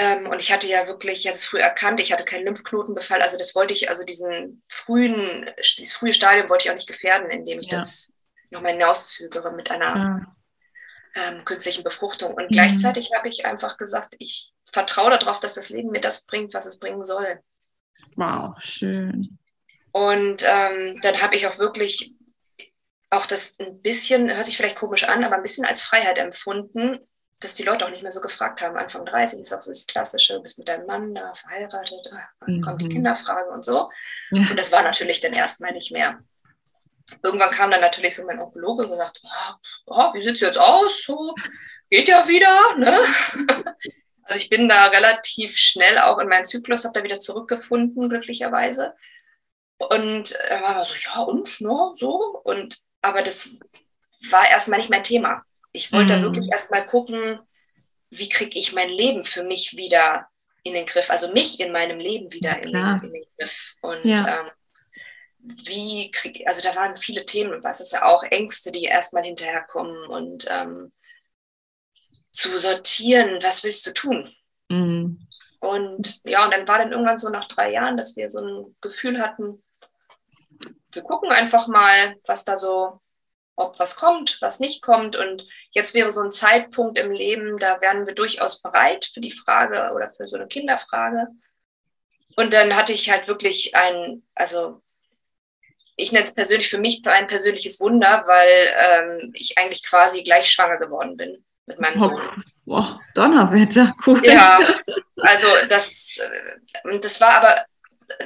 Ähm, 0.01 0.29
und 0.31 0.40
ich 0.40 0.53
hatte 0.53 0.68
ja 0.68 0.87
wirklich, 0.87 1.21
ich 1.21 1.27
hatte 1.27 1.37
es 1.37 1.47
früh 1.47 1.59
erkannt, 1.59 2.01
ich 2.01 2.12
hatte 2.12 2.25
keinen 2.25 2.44
Lymphknotenbefall. 2.44 3.21
Also 3.21 3.37
das 3.37 3.55
wollte 3.57 3.75
ich, 3.75 3.90
also 3.90 4.05
diesen 4.05 4.62
frühen, 4.68 5.51
dieses 5.77 5.94
frühe 5.94 6.12
Stadium 6.12 6.49
wollte 6.49 6.66
ich 6.66 6.71
auch 6.71 6.77
nicht 6.77 6.87
gefährden, 6.87 7.31
indem 7.31 7.59
ich 7.59 7.66
Ja. 7.66 7.79
das 7.79 8.14
nochmal 8.51 8.73
hinauszögere 8.73 9.51
mit 9.53 9.71
einer 9.71 9.97
Ja. 9.97 10.37
ähm, 11.16 11.44
künstlichen 11.44 11.83
Befruchtung. 11.83 12.35
Und 12.35 12.44
Mhm. 12.44 12.53
gleichzeitig 12.53 13.11
habe 13.12 13.29
ich 13.29 13.44
einfach 13.44 13.77
gesagt, 13.77 14.14
ich 14.18 14.53
vertraue 14.73 15.18
darauf, 15.18 15.40
dass 15.40 15.55
das 15.55 15.71
Leben 15.71 15.90
mir 15.90 16.01
das 16.01 16.27
bringt, 16.27 16.55
was 16.55 16.66
es 16.66 16.79
bringen 16.79 17.05
soll. 17.05 17.40
Wow, 18.16 18.55
schön. 18.61 19.38
Und 19.92 20.44
ähm, 20.46 21.01
dann 21.03 21.22
habe 21.22 21.37
ich 21.37 21.46
auch 21.46 21.59
wirklich 21.59 22.12
auch 23.11 23.27
das 23.27 23.59
ein 23.59 23.81
bisschen, 23.81 24.29
hört 24.31 24.44
sich 24.46 24.57
vielleicht 24.57 24.77
komisch 24.77 25.05
an, 25.05 25.24
aber 25.24 25.37
ein 25.37 25.42
bisschen 25.42 25.64
als 25.64 25.83
Freiheit 25.83 26.18
empfunden, 26.18 26.98
dass 27.40 27.55
die 27.55 27.62
Leute 27.62 27.87
auch 27.87 27.90
nicht 27.90 28.03
mehr 28.03 28.12
so 28.12 28.20
gefragt 28.20 28.61
haben. 28.61 28.77
Anfang 28.77 29.07
30 29.07 29.40
ist 29.40 29.53
auch 29.55 29.62
so 29.62 29.70
das 29.70 29.87
Klassische, 29.87 30.35
du 30.35 30.42
bist 30.42 30.59
mit 30.59 30.68
deinem 30.68 30.87
Mann 30.87 31.14
da 31.14 31.33
verheiratet, 31.35 32.11
ah, 32.12 32.29
dann 32.40 32.61
kommt 32.61 32.83
die 32.83 32.87
Mhm. 32.87 32.90
Kinderfrage 32.90 33.51
und 33.51 33.64
so. 33.64 33.90
Ja. 34.31 34.51
Und 34.51 34.59
das 34.59 34.72
war 34.72 34.83
natürlich 34.83 35.20
dann 35.20 35.33
erstmal 35.33 35.72
nicht 35.72 35.92
mehr. 35.92 36.18
Irgendwann 37.22 37.51
kam 37.53 37.70
dann 37.70 37.81
natürlich 37.81 38.14
so 38.16 38.27
mein 38.27 38.40
Onkologe 38.40 38.85
und 38.85 38.90
gesagt, 38.90 39.22
oh, 39.22 39.55
oh, 39.87 40.14
wie 40.14 40.22
sieht's 40.22 40.42
jetzt 40.42 40.61
aus? 40.61 41.05
So, 41.05 41.35
geht 41.88 42.09
ja 42.09 42.27
wieder. 42.29 42.77
Ne? 42.77 43.01
Also 44.31 44.42
ich 44.42 44.51
bin 44.51 44.68
da 44.68 44.88
relativ 44.88 45.57
schnell 45.57 45.98
auch 46.01 46.18
in 46.18 46.29
meinen 46.29 46.44
Zyklus, 46.44 46.85
habe 46.85 46.92
da 46.92 47.03
wieder 47.03 47.18
zurückgefunden, 47.18 48.11
glücklicherweise. 48.11 48.94
Und 49.79 50.33
er 50.33 50.62
war 50.62 50.85
so, 50.85 50.95
ja 50.95 51.21
und, 51.21 51.61
ne, 51.61 51.93
so. 51.97 52.41
Und 52.45 52.77
aber 53.03 53.23
das 53.23 53.57
war 54.31 54.49
erstmal 54.51 54.79
nicht 54.81 54.91
mein 54.91 55.03
Thema. 55.05 55.41
Ich 55.73 55.93
wollte 55.93 56.14
da 56.14 56.19
Mhm. 56.19 56.23
wirklich 56.25 56.49
erstmal 56.51 56.87
gucken, 56.87 57.38
wie 58.11 58.29
kriege 58.29 58.59
ich 58.59 58.73
mein 58.73 58.88
Leben 58.91 59.25
für 59.25 59.45
mich 59.45 59.77
wieder 59.77 60.29
in 60.64 60.75
den 60.75 60.87
Griff, 60.87 61.11
also 61.11 61.33
mich 61.33 61.61
in 61.61 61.73
meinem 61.73 61.99
Leben 62.01 62.33
wieder 62.33 62.61
in, 62.62 62.73
den, 62.73 63.01
in 63.03 63.12
den 63.12 63.25
Griff. 63.38 63.75
Und 63.81 64.05
Ja. 64.05 64.41
ähm, 64.41 64.51
wie 65.41 66.11
kriege 66.11 66.47
also 66.49 66.61
da 66.62 66.75
waren 66.75 66.97
viele 66.97 67.25
Themen, 67.25 67.62
was 67.62 67.81
ist 67.81 67.93
ja 67.93 68.05
auch 68.07 68.23
Ängste, 68.25 68.73
die 68.73 68.85
erstmal 68.85 69.23
hinterherkommen 69.25 70.07
und 70.09 70.47
ähm, 70.51 70.93
zu 72.33 72.59
sortieren, 72.59 73.38
was 73.43 73.62
willst 73.64 73.87
du 73.87 73.93
tun? 73.93 74.29
Mhm. 74.69 75.27
Und 75.61 76.21
ja, 76.25 76.45
und 76.45 76.53
dann 76.53 76.69
war 76.69 76.79
dann 76.79 76.93
irgendwann 76.93 77.19
so 77.19 77.31
nach 77.31 77.47
drei 77.47 77.73
Jahren, 77.73 77.97
dass 77.97 78.17
wir 78.17 78.29
so 78.31 78.41
ein 78.41 78.77
Gefühl 78.81 79.21
hatten, 79.21 79.62
wir 80.92 81.03
gucken 81.03 81.31
einfach 81.31 81.68
mal, 81.68 82.16
was 82.27 82.44
da 82.44 82.57
so, 82.57 83.01
ob 83.57 83.79
was 83.79 83.96
kommt, 83.96 84.38
was 84.40 84.61
nicht 84.61 84.83
kommt. 84.83 85.16
Und 85.16 85.44
jetzt 85.72 85.94
wäre 85.94 86.11
so 86.11 86.20
ein 86.22 86.33
Zeitpunkt 86.33 86.98
im 86.98 87.11
Leben, 87.11 87.59
da 87.59 87.81
wären 87.81 88.07
wir 88.07 88.14
durchaus 88.14 88.62
bereit 88.62 89.11
für 89.12 89.20
die 89.20 89.33
Frage 89.33 89.92
oder 89.94 90.09
für 90.09 90.27
so 90.27 90.37
eine 90.37 90.46
Kinderfrage. 90.46 91.29
Und 92.37 92.55
dann 92.55 92.77
hatte 92.77 92.92
ich 92.92 93.11
halt 93.11 93.27
wirklich 93.27 93.74
ein, 93.74 94.22
also 94.35 94.83
ich 95.96 96.12
nenne 96.12 96.24
es 96.24 96.35
persönlich 96.35 96.68
für 96.68 96.79
mich 96.79 97.03
ein 97.05 97.27
persönliches 97.27 97.81
Wunder, 97.81 98.22
weil 98.27 99.20
ähm, 99.20 99.33
ich 99.35 99.59
eigentlich 99.59 99.85
quasi 99.85 100.22
gleich 100.22 100.48
schwanger 100.48 100.79
geworden 100.79 101.16
bin 101.16 101.44
mit 101.66 101.81
meinem 101.81 102.01
Oh, 102.01 102.09
Sohn. 102.09 102.22
Boah, 102.64 103.01
Donnerwetter, 103.14 103.94
cool. 104.07 104.24
Ja, 104.24 104.61
also 105.16 105.48
das, 105.68 106.20
äh, 106.85 106.98
das 107.01 107.20
war 107.20 107.35
aber, 107.35 107.64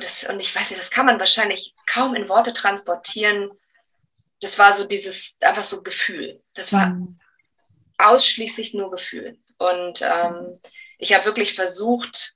das, 0.01 0.25
und 0.25 0.41
ich 0.41 0.55
weiß 0.55 0.71
nicht, 0.71 0.81
das 0.81 0.91
kann 0.91 1.07
man 1.07 1.19
wahrscheinlich 1.21 1.75
kaum 1.87 2.15
in 2.15 2.29
Worte 2.29 2.53
transportieren. 2.53 3.51
Das 4.41 4.59
war 4.59 4.73
so 4.73 4.85
dieses, 4.85 5.39
einfach 5.41 5.65
so 5.65 5.83
Gefühl. 5.83 6.43
Das 6.55 6.73
war 6.73 6.89
Mhm. 6.89 7.19
ausschließlich 7.99 8.75
nur 8.75 8.91
Gefühl. 8.91 9.39
Und 9.59 10.03
ähm, 10.03 10.61
ich 10.99 11.15
habe 11.15 11.25
wirklich 11.25 11.55
versucht, 11.55 12.35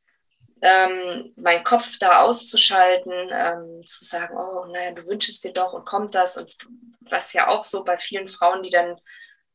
ähm, 0.63 1.33
meinen 1.37 1.65
Kopf 1.65 1.99
da 1.99 2.23
auszuschalten, 2.23 3.13
ähm, 3.31 3.83
zu 3.87 4.05
sagen, 4.05 4.37
oh, 4.37 4.65
naja, 4.67 4.93
du 4.93 5.07
wünschst 5.07 5.45
dir 5.45 5.53
doch 5.53 5.73
und 5.73 5.85
kommt 5.85 6.15
das. 6.15 6.37
Und 6.37 6.51
was 7.01 7.33
ja 7.33 7.49
auch 7.49 7.65
so 7.65 7.85
bei 7.85 7.99
vielen 7.99 8.29
Frauen, 8.29 8.63
die 8.63 8.71
dann 8.71 8.97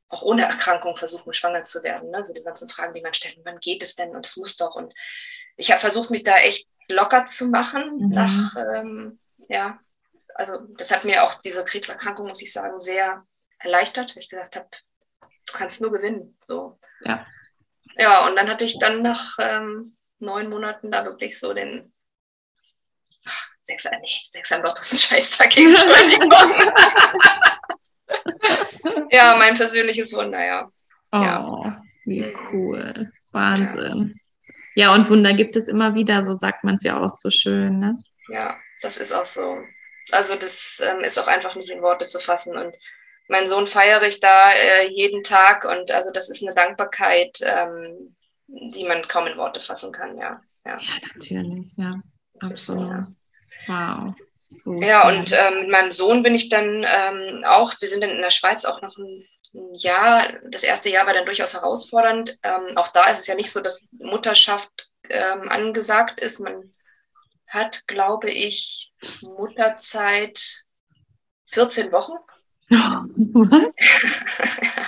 auch 0.09 0.21
ohne 0.23 0.43
Erkrankung 0.43 0.95
versuchen, 0.97 1.33
schwanger 1.33 1.63
zu 1.63 1.83
werden. 1.83 2.09
Ne? 2.11 2.17
Also 2.17 2.33
die 2.33 2.43
ganzen 2.43 2.69
Fragen, 2.69 2.93
die 2.93 3.01
man 3.01 3.13
stellt, 3.13 3.37
wann 3.45 3.59
geht 3.59 3.81
es 3.83 3.95
denn 3.95 4.15
und 4.15 4.25
es 4.25 4.37
muss 4.37 4.57
doch. 4.57 4.75
Und 4.75 4.93
ich 5.57 5.71
habe 5.71 5.79
versucht, 5.81 6.11
mich 6.11 6.23
da 6.23 6.37
echt 6.37 6.67
locker 6.91 7.25
zu 7.25 7.49
machen 7.49 7.97
Mhm. 7.97 8.09
nach, 8.09 8.55
ähm, 8.75 9.19
ja, 9.49 9.79
also 10.35 10.59
das 10.77 10.91
hat 10.91 11.03
mir 11.05 11.23
auch 11.23 11.35
diese 11.41 11.65
Krebserkrankung, 11.65 12.27
muss 12.27 12.41
ich 12.41 12.51
sagen, 12.53 12.79
sehr 12.79 13.25
erleichtert, 13.59 14.15
weil 14.15 14.23
ich 14.23 14.29
gesagt 14.29 14.55
habe, 14.55 14.67
du 15.21 15.53
kannst 15.53 15.81
nur 15.81 15.91
gewinnen. 15.91 16.37
So. 16.47 16.79
Ja. 17.01 17.25
Ja, 17.97 18.27
und 18.27 18.35
dann 18.37 18.49
hatte 18.49 18.63
ich 18.65 18.79
dann 18.79 19.01
nach 19.01 19.35
ähm, 19.39 19.95
neun 20.19 20.49
Monaten 20.49 20.91
da 20.91 21.03
wirklich 21.05 21.37
so 21.37 21.53
den 21.53 21.93
ach, 23.25 23.47
Sechser, 23.61 23.91
nee, 24.01 24.09
Sechser 24.29 24.57
im 24.57 24.63
Lotto 24.63 24.81
ist 24.81 24.93
ein 24.93 24.97
Scheißtag, 24.99 25.57
Entschuldigung. 25.57 26.31
ja, 29.11 29.35
mein 29.37 29.55
persönliches 29.55 30.13
Wunder, 30.13 30.43
ja. 30.43 30.71
Ja. 31.13 31.45
Oh, 31.47 31.65
wie 32.05 32.21
Mhm. 32.21 32.35
cool. 32.53 33.11
Wahnsinn. 33.31 34.13
Ja, 34.15 34.20
und 34.93 35.09
Wunder 35.09 35.33
gibt 35.33 35.55
es 35.55 35.67
immer 35.67 35.95
wieder, 35.95 36.25
so 36.25 36.37
sagt 36.37 36.63
man 36.63 36.75
es 36.77 36.83
ja 36.83 36.99
auch 36.99 37.15
so 37.19 37.29
schön, 37.29 37.79
ne? 37.79 38.03
Ja, 38.29 38.57
das 38.81 38.97
ist 38.97 39.11
auch 39.11 39.25
so. 39.25 39.57
Also 40.11 40.35
das 40.35 40.81
ähm, 40.85 41.03
ist 41.03 41.17
auch 41.17 41.27
einfach 41.27 41.55
nicht 41.55 41.69
in 41.69 41.81
Worte 41.81 42.05
zu 42.05 42.19
fassen. 42.19 42.57
Und 42.57 42.75
meinen 43.27 43.47
Sohn 43.47 43.67
feiere 43.67 44.03
ich 44.03 44.19
da 44.19 44.51
äh, 44.51 44.87
jeden 44.89 45.23
Tag 45.23 45.65
und 45.65 45.91
also 45.91 46.11
das 46.11 46.29
ist 46.29 46.43
eine 46.43 46.55
Dankbarkeit, 46.55 47.39
ähm, 47.43 48.15
die 48.47 48.83
man 48.85 49.07
kaum 49.07 49.27
in 49.27 49.37
Worte 49.37 49.61
fassen 49.61 49.91
kann, 49.91 50.17
ja. 50.17 50.41
Ja, 50.65 50.77
Ja, 50.77 50.93
natürlich, 51.13 51.71
ja. 51.77 52.01
das 52.39 52.51
ist 52.51 52.65
so, 52.65 52.73
Absolut. 52.73 53.05
ja. 53.67 54.15
Wow. 54.65 54.83
Ja, 54.83 55.07
und 55.07 55.31
ähm, 55.31 55.61
mit 55.61 55.69
meinem 55.71 55.91
Sohn 55.91 56.23
bin 56.23 56.35
ich 56.35 56.49
dann 56.49 56.85
ähm, 56.85 57.43
auch, 57.45 57.73
wir 57.79 57.87
sind 57.87 58.01
dann 58.03 58.09
in 58.09 58.21
der 58.21 58.31
Schweiz 58.31 58.65
auch 58.65 58.81
noch 58.81 58.95
ein, 58.97 59.23
Jahr, 59.53 60.33
das 60.49 60.63
erste 60.63 60.89
Jahr 60.89 61.05
war 61.05 61.13
dann 61.13 61.25
durchaus 61.25 61.53
herausfordernd. 61.53 62.37
Ähm, 62.43 62.77
auch 62.77 62.89
da 62.89 63.09
ist 63.09 63.19
es 63.19 63.27
ja 63.27 63.35
nicht 63.35 63.51
so, 63.51 63.59
dass 63.61 63.89
Mutterschaft 63.91 64.89
ähm, 65.09 65.49
angesagt 65.49 66.19
ist. 66.21 66.39
Man 66.39 66.71
hat, 67.47 67.87
glaube 67.87 68.29
ich, 68.29 68.91
Mutterzeit 69.21 70.63
14 71.51 71.91
Wochen. 71.91 72.13
Was? 72.71 73.75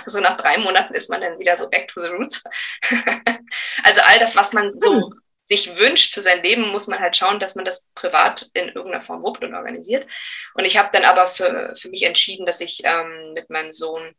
so 0.06 0.20
nach 0.20 0.36
drei 0.36 0.58
Monaten 0.58 0.94
ist 0.94 1.10
man 1.10 1.20
dann 1.20 1.38
wieder 1.38 1.56
so 1.56 1.68
back 1.68 1.88
to 1.88 2.00
the 2.00 2.08
roots. 2.08 2.42
also 3.84 4.00
all 4.06 4.18
das, 4.18 4.36
was 4.36 4.52
man 4.52 4.70
so 4.72 4.92
Hm. 4.94 5.20
sich 5.46 5.78
wünscht 5.78 6.14
für 6.14 6.22
sein 6.22 6.42
Leben, 6.42 6.70
muss 6.70 6.86
man 6.86 7.00
halt 7.00 7.16
schauen, 7.16 7.38
dass 7.40 7.54
man 7.54 7.64
das 7.64 7.92
privat 7.94 8.48
in 8.54 8.68
irgendeiner 8.68 9.02
Form 9.02 9.22
wuppt 9.22 9.44
und 9.44 9.54
organisiert. 9.54 10.08
Und 10.54 10.64
ich 10.64 10.78
habe 10.78 10.88
dann 10.92 11.04
aber 11.04 11.26
für, 11.26 11.74
für 11.76 11.90
mich 11.90 12.02
entschieden, 12.04 12.46
dass 12.46 12.60
ich 12.60 12.80
ähm, 12.84 13.32
mit 13.34 13.50
meinem 13.50 13.72
Sohn, 13.72 14.14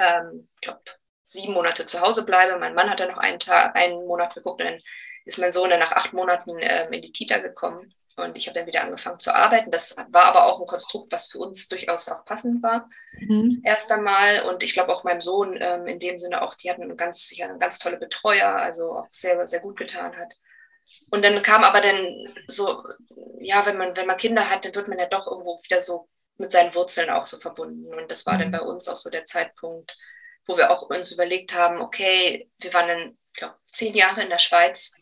ähm, 0.00 0.48
ich 0.56 0.60
glaube, 0.62 0.80
sieben 1.24 1.54
Monate 1.54 1.86
zu 1.86 2.00
Hause 2.00 2.24
bleibe. 2.24 2.58
Mein 2.58 2.74
Mann 2.74 2.90
hat 2.90 3.00
dann 3.00 3.10
noch 3.10 3.18
einen, 3.18 3.38
Tag, 3.38 3.76
einen 3.76 4.06
Monat 4.06 4.34
geguckt 4.34 4.60
und 4.60 4.66
dann 4.66 4.78
ist 5.24 5.38
mein 5.38 5.52
Sohn 5.52 5.70
dann 5.70 5.80
nach 5.80 5.92
acht 5.92 6.12
Monaten 6.12 6.56
ähm, 6.60 6.92
in 6.92 7.02
die 7.02 7.12
Kita 7.12 7.38
gekommen. 7.38 7.92
Und 8.16 8.36
ich 8.36 8.48
habe 8.48 8.58
dann 8.58 8.66
wieder 8.66 8.82
angefangen 8.82 9.18
zu 9.20 9.34
arbeiten. 9.34 9.70
Das 9.70 9.96
war 10.10 10.24
aber 10.24 10.46
auch 10.46 10.60
ein 10.60 10.66
Konstrukt, 10.66 11.12
was 11.12 11.28
für 11.30 11.38
uns 11.38 11.68
durchaus 11.68 12.08
auch 12.08 12.24
passend 12.24 12.62
war 12.62 12.88
Mhm. 13.12 13.62
erst 13.62 13.90
einmal 13.92 14.42
und 14.44 14.62
ich 14.62 14.72
glaube 14.72 14.92
auch 14.92 15.04
meinem 15.04 15.20
Sohn 15.20 15.56
ähm, 15.60 15.86
in 15.86 15.98
dem 15.98 16.18
Sinne 16.18 16.42
auch, 16.42 16.54
die 16.54 16.70
hatten 16.70 16.82
eine 16.82 16.96
ganz, 16.96 17.36
ja, 17.36 17.46
eine 17.48 17.58
ganz 17.58 17.78
tolle 17.78 17.98
Betreuer, 17.98 18.48
also 18.56 18.92
auch 18.96 19.06
sehr, 19.10 19.46
sehr 19.46 19.60
gut 19.60 19.76
getan 19.78 20.16
hat. 20.16 20.34
Und 21.10 21.24
dann 21.24 21.42
kam 21.42 21.64
aber 21.64 21.80
dann 21.80 22.06
so, 22.48 22.84
ja, 23.40 23.66
wenn 23.66 23.76
man, 23.76 23.96
wenn 23.96 24.06
man 24.06 24.16
Kinder 24.16 24.48
hat, 24.50 24.64
dann 24.64 24.74
wird 24.74 24.88
man 24.88 24.98
ja 24.98 25.06
doch 25.06 25.26
irgendwo 25.26 25.60
wieder 25.62 25.80
so 25.80 26.08
mit 26.38 26.52
seinen 26.52 26.74
Wurzeln 26.74 27.10
auch 27.10 27.26
so 27.26 27.38
verbunden. 27.38 27.92
Und 27.94 28.10
das 28.10 28.26
war 28.26 28.38
dann 28.38 28.50
Mhm. 28.50 28.52
bei 28.52 28.60
uns 28.60 28.88
auch 28.88 28.96
so 28.96 29.10
der 29.10 29.24
Zeitpunkt, 29.24 29.96
wo 30.46 30.56
wir 30.56 30.70
auch 30.70 30.82
uns 30.82 31.12
überlegt 31.12 31.54
haben, 31.54 31.80
okay, 31.82 32.50
wir 32.58 32.72
waren 32.74 32.88
dann, 32.88 33.18
ich 33.34 33.40
glaube, 33.40 33.56
zehn 33.72 33.94
Jahre 33.94 34.22
in 34.22 34.30
der 34.30 34.38
Schweiz 34.38 34.94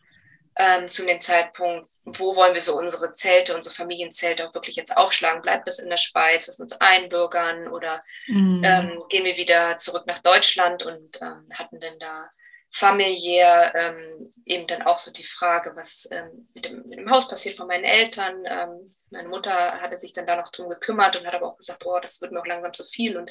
ähm, 0.56 0.90
zu 0.90 1.04
dem 1.04 1.20
Zeitpunkt, 1.20 1.88
wo 2.04 2.34
wollen 2.36 2.54
wir 2.54 2.62
so 2.62 2.78
unsere 2.78 3.12
Zelte, 3.12 3.54
unsere 3.54 3.74
Familienzelte 3.74 4.48
auch 4.48 4.54
wirklich 4.54 4.76
jetzt 4.76 4.96
aufschlagen? 4.96 5.42
Bleibt 5.42 5.68
das 5.68 5.78
in 5.78 5.90
der 5.90 5.98
Schweiz, 5.98 6.46
dass 6.46 6.58
wir 6.58 6.64
uns 6.64 6.80
einbürgern 6.80 7.68
oder 7.68 8.02
Mhm. 8.28 8.62
ähm, 8.62 9.02
gehen 9.10 9.24
wir 9.24 9.36
wieder 9.36 9.78
zurück 9.78 10.06
nach 10.06 10.20
Deutschland 10.20 10.84
und 10.84 11.20
ähm, 11.22 11.48
hatten 11.54 11.80
dann 11.80 11.98
da 11.98 12.30
familiär 12.72 13.74
ähm, 13.76 14.30
eben 14.46 14.66
dann 14.66 14.82
auch 14.82 14.98
so 14.98 15.12
die 15.12 15.24
Frage, 15.24 15.74
was 15.76 16.08
ähm, 16.10 16.48
mit, 16.54 16.66
dem, 16.66 16.84
mit 16.88 16.98
dem 16.98 17.10
Haus 17.10 17.28
passiert 17.28 17.56
von 17.56 17.68
meinen 17.68 17.84
Eltern. 17.84 18.44
Ähm, 18.46 18.95
meine 19.10 19.28
Mutter 19.28 19.52
hatte 19.80 19.98
sich 19.98 20.12
dann 20.12 20.26
da 20.26 20.36
noch 20.36 20.50
drum 20.50 20.68
gekümmert 20.68 21.16
und 21.16 21.26
hat 21.26 21.34
aber 21.34 21.46
auch 21.48 21.56
gesagt, 21.58 21.84
oh, 21.86 21.98
das 22.00 22.20
wird 22.20 22.32
mir 22.32 22.40
auch 22.40 22.46
langsam 22.46 22.72
zu 22.74 22.84
viel. 22.84 23.16
Und 23.16 23.30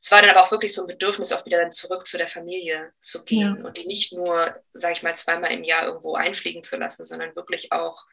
es 0.00 0.10
war 0.10 0.20
dann 0.22 0.30
aber 0.30 0.42
auch 0.42 0.50
wirklich 0.50 0.74
so 0.74 0.82
ein 0.82 0.86
Bedürfnis, 0.86 1.32
auch 1.32 1.44
wieder 1.46 1.58
dann 1.58 1.72
zurück 1.72 2.06
zu 2.06 2.18
der 2.18 2.28
Familie 2.28 2.92
zu 3.00 3.24
gehen 3.24 3.58
Ja. 3.58 3.64
und 3.64 3.76
die 3.76 3.86
nicht 3.86 4.12
nur, 4.12 4.54
sage 4.72 4.94
ich 4.94 5.02
mal, 5.02 5.14
zweimal 5.16 5.52
im 5.52 5.64
Jahr 5.64 5.86
irgendwo 5.86 6.14
einfliegen 6.14 6.62
zu 6.62 6.76
lassen, 6.78 7.04
sondern 7.04 7.36
wirklich 7.36 7.72
auch 7.72 8.06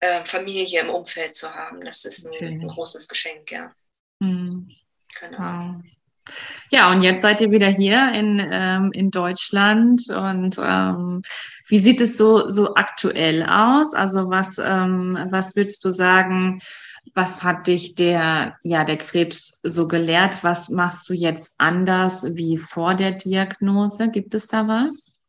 äh, 0.00 0.24
Familie 0.24 0.80
im 0.82 0.90
Umfeld 0.90 1.34
zu 1.34 1.54
haben. 1.54 1.84
Das 1.84 2.04
ist 2.04 2.26
ein, 2.26 2.34
ein 2.34 2.68
großes 2.68 3.08
Geschenk, 3.08 3.50
ja. 3.50 3.74
Mhm. 4.20 4.70
Genau. 5.20 5.38
Wow. 5.38 5.95
Ja, 6.70 6.90
und 6.90 7.02
jetzt 7.02 7.22
seid 7.22 7.40
ihr 7.40 7.50
wieder 7.50 7.68
hier 7.68 8.12
in, 8.12 8.44
ähm, 8.50 8.90
in 8.92 9.10
Deutschland. 9.10 10.08
Und 10.10 10.58
ähm, 10.62 11.22
wie 11.68 11.78
sieht 11.78 12.00
es 12.00 12.16
so, 12.16 12.50
so 12.50 12.74
aktuell 12.74 13.44
aus? 13.44 13.94
Also 13.94 14.28
was, 14.30 14.58
ähm, 14.58 15.16
was 15.30 15.56
würdest 15.56 15.84
du 15.84 15.90
sagen, 15.90 16.60
was 17.14 17.42
hat 17.42 17.66
dich 17.66 17.94
der, 17.94 18.58
ja, 18.62 18.84
der 18.84 18.98
Krebs 18.98 19.60
so 19.62 19.88
gelehrt? 19.88 20.42
Was 20.42 20.68
machst 20.68 21.08
du 21.08 21.14
jetzt 21.14 21.54
anders 21.58 22.34
wie 22.36 22.58
vor 22.58 22.94
der 22.94 23.12
Diagnose? 23.12 24.10
Gibt 24.10 24.34
es 24.34 24.48
da 24.48 24.66
was? 24.66 25.22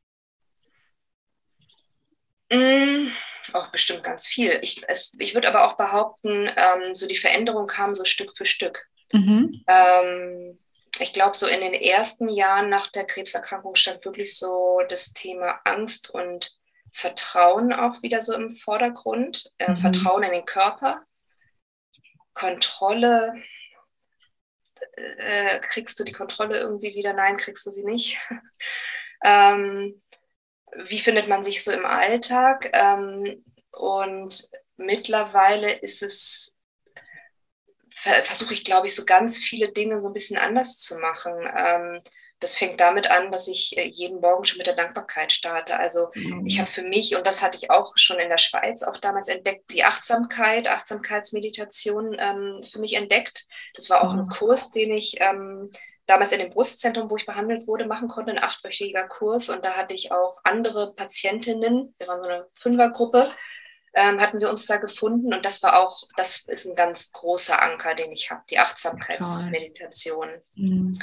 Mm, 2.51 3.09
Auch 3.53 3.71
bestimmt 3.71 4.03
ganz 4.03 4.27
viel. 4.27 4.57
Ich, 4.61 4.81
es, 4.87 5.15
ich 5.19 5.33
würde 5.33 5.49
aber 5.49 5.65
auch 5.65 5.77
behaupten, 5.77 6.49
ähm, 6.55 6.93
so 6.93 7.07
die 7.07 7.17
Veränderung 7.17 7.67
kam 7.67 7.93
so 7.93 8.05
Stück 8.05 8.35
für 8.35 8.45
Stück. 8.45 8.87
Mhm. 9.13 9.63
Ähm, 9.67 10.57
ich 10.99 11.13
glaube, 11.13 11.37
so 11.37 11.47
in 11.47 11.61
den 11.61 11.73
ersten 11.73 12.29
Jahren 12.29 12.69
nach 12.69 12.87
der 12.91 13.05
Krebserkrankung 13.05 13.75
stand 13.75 14.03
wirklich 14.05 14.37
so 14.37 14.81
das 14.87 15.13
Thema 15.13 15.59
Angst 15.65 16.09
und 16.09 16.57
Vertrauen 16.93 17.73
auch 17.73 18.01
wieder 18.01 18.21
so 18.21 18.33
im 18.33 18.49
Vordergrund. 18.49 19.51
Äh, 19.57 19.71
Mhm. 19.71 19.77
Vertrauen 19.77 20.23
in 20.23 20.33
den 20.33 20.45
Körper, 20.45 21.03
Kontrolle. 22.33 23.33
Äh, 24.95 25.59
kriegst 25.59 25.99
du 25.99 26.03
die 26.03 26.11
Kontrolle 26.11 26.59
irgendwie 26.59 26.95
wieder? 26.95 27.13
Nein, 27.13 27.37
kriegst 27.37 27.65
du 27.65 27.71
sie 27.71 27.83
nicht. 27.83 28.19
ähm, 29.23 30.01
wie 30.85 30.99
findet 30.99 31.27
man 31.27 31.43
sich 31.43 31.63
so 31.63 31.71
im 31.71 31.85
Alltag? 31.85 32.69
Ähm, 32.73 33.43
und 33.71 34.49
mittlerweile 34.77 35.71
ist 35.79 36.03
es, 36.03 36.56
versuche 38.23 38.53
ich, 38.53 38.63
glaube 38.65 38.87
ich, 38.87 38.95
so 38.95 39.05
ganz 39.05 39.37
viele 39.37 39.71
Dinge 39.71 40.01
so 40.01 40.07
ein 40.09 40.13
bisschen 40.13 40.37
anders 40.37 40.77
zu 40.77 40.97
machen. 40.99 41.33
Ähm, 41.57 42.01
das 42.39 42.55
fängt 42.55 42.79
damit 42.79 43.09
an, 43.09 43.31
dass 43.31 43.47
ich 43.47 43.75
äh, 43.77 43.85
jeden 43.87 44.19
Morgen 44.21 44.43
schon 44.45 44.59
mit 44.59 44.67
der 44.67 44.75
Dankbarkeit 44.75 45.31
starte. 45.31 45.77
Also 45.79 46.09
ich 46.43 46.59
habe 46.59 46.69
für 46.69 46.83
mich, 46.83 47.15
und 47.17 47.25
das 47.25 47.41
hatte 47.41 47.57
ich 47.57 47.71
auch 47.71 47.93
schon 47.95 48.19
in 48.19 48.29
der 48.29 48.37
Schweiz 48.37 48.83
auch 48.83 48.97
damals 48.97 49.27
entdeckt, 49.27 49.73
die 49.73 49.83
Achtsamkeit, 49.83 50.67
Achtsamkeitsmeditation 50.67 52.15
ähm, 52.19 52.59
für 52.63 52.79
mich 52.79 52.93
entdeckt. 52.95 53.47
Das 53.75 53.89
war 53.89 54.03
auch 54.03 54.13
ein 54.15 54.21
Mhm. 54.21 54.29
Kurs, 54.29 54.71
den 54.71 54.91
ich 54.91 55.15
ähm, 55.19 55.71
damals 56.05 56.31
in 56.31 56.39
dem 56.39 56.49
Brustzentrum, 56.51 57.09
wo 57.09 57.17
ich 57.17 57.25
behandelt 57.25 57.67
wurde, 57.67 57.85
machen 57.87 58.07
konnte, 58.07 58.31
ein 58.31 58.43
achtwöchiger 58.43 59.07
Kurs. 59.07 59.49
Und 59.49 59.65
da 59.65 59.73
hatte 59.73 59.95
ich 59.95 60.11
auch 60.11 60.39
andere 60.43 60.93
Patientinnen, 60.93 61.93
wir 61.97 62.07
waren 62.07 62.23
so 62.23 62.29
eine 62.29 62.47
Fünfergruppe, 62.53 63.29
ähm, 63.97 64.21
hatten 64.21 64.39
wir 64.39 64.49
uns 64.51 64.67
da 64.67 64.77
gefunden. 64.77 65.33
Und 65.33 65.45
das 65.45 65.63
war 65.63 65.77
auch, 65.81 66.03
das 66.17 66.45
ist 66.47 66.65
ein 66.67 66.75
ganz 66.75 67.11
großer 67.13 67.61
Anker, 67.61 67.95
den 67.95 68.11
ich 68.13 68.31
habe, 68.31 68.43
die 68.49 68.59
Achtsamkeitsmeditation 68.59 70.29
Mhm. 70.55 70.93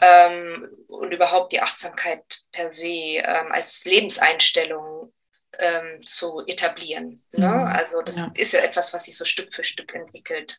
ähm, 0.00 0.68
und 0.88 1.12
überhaupt 1.12 1.52
die 1.52 1.60
Achtsamkeit 1.60 2.24
per 2.52 2.72
se 2.72 2.86
ähm, 3.18 3.52
als 3.52 3.84
Lebenseinstellung 3.84 5.12
ähm, 5.58 6.02
zu 6.06 6.42
etablieren. 6.46 7.24
Ne? 7.32 7.48
Mhm. 7.48 7.66
Also 7.66 8.02
das 8.02 8.16
Ja. 8.16 8.32
ist 8.34 8.52
ja 8.52 8.60
etwas, 8.60 8.94
was 8.94 9.04
sich 9.04 9.16
so 9.16 9.24
Stück 9.24 9.54
für 9.54 9.64
Stück 9.64 9.94
entwickelt 9.94 10.58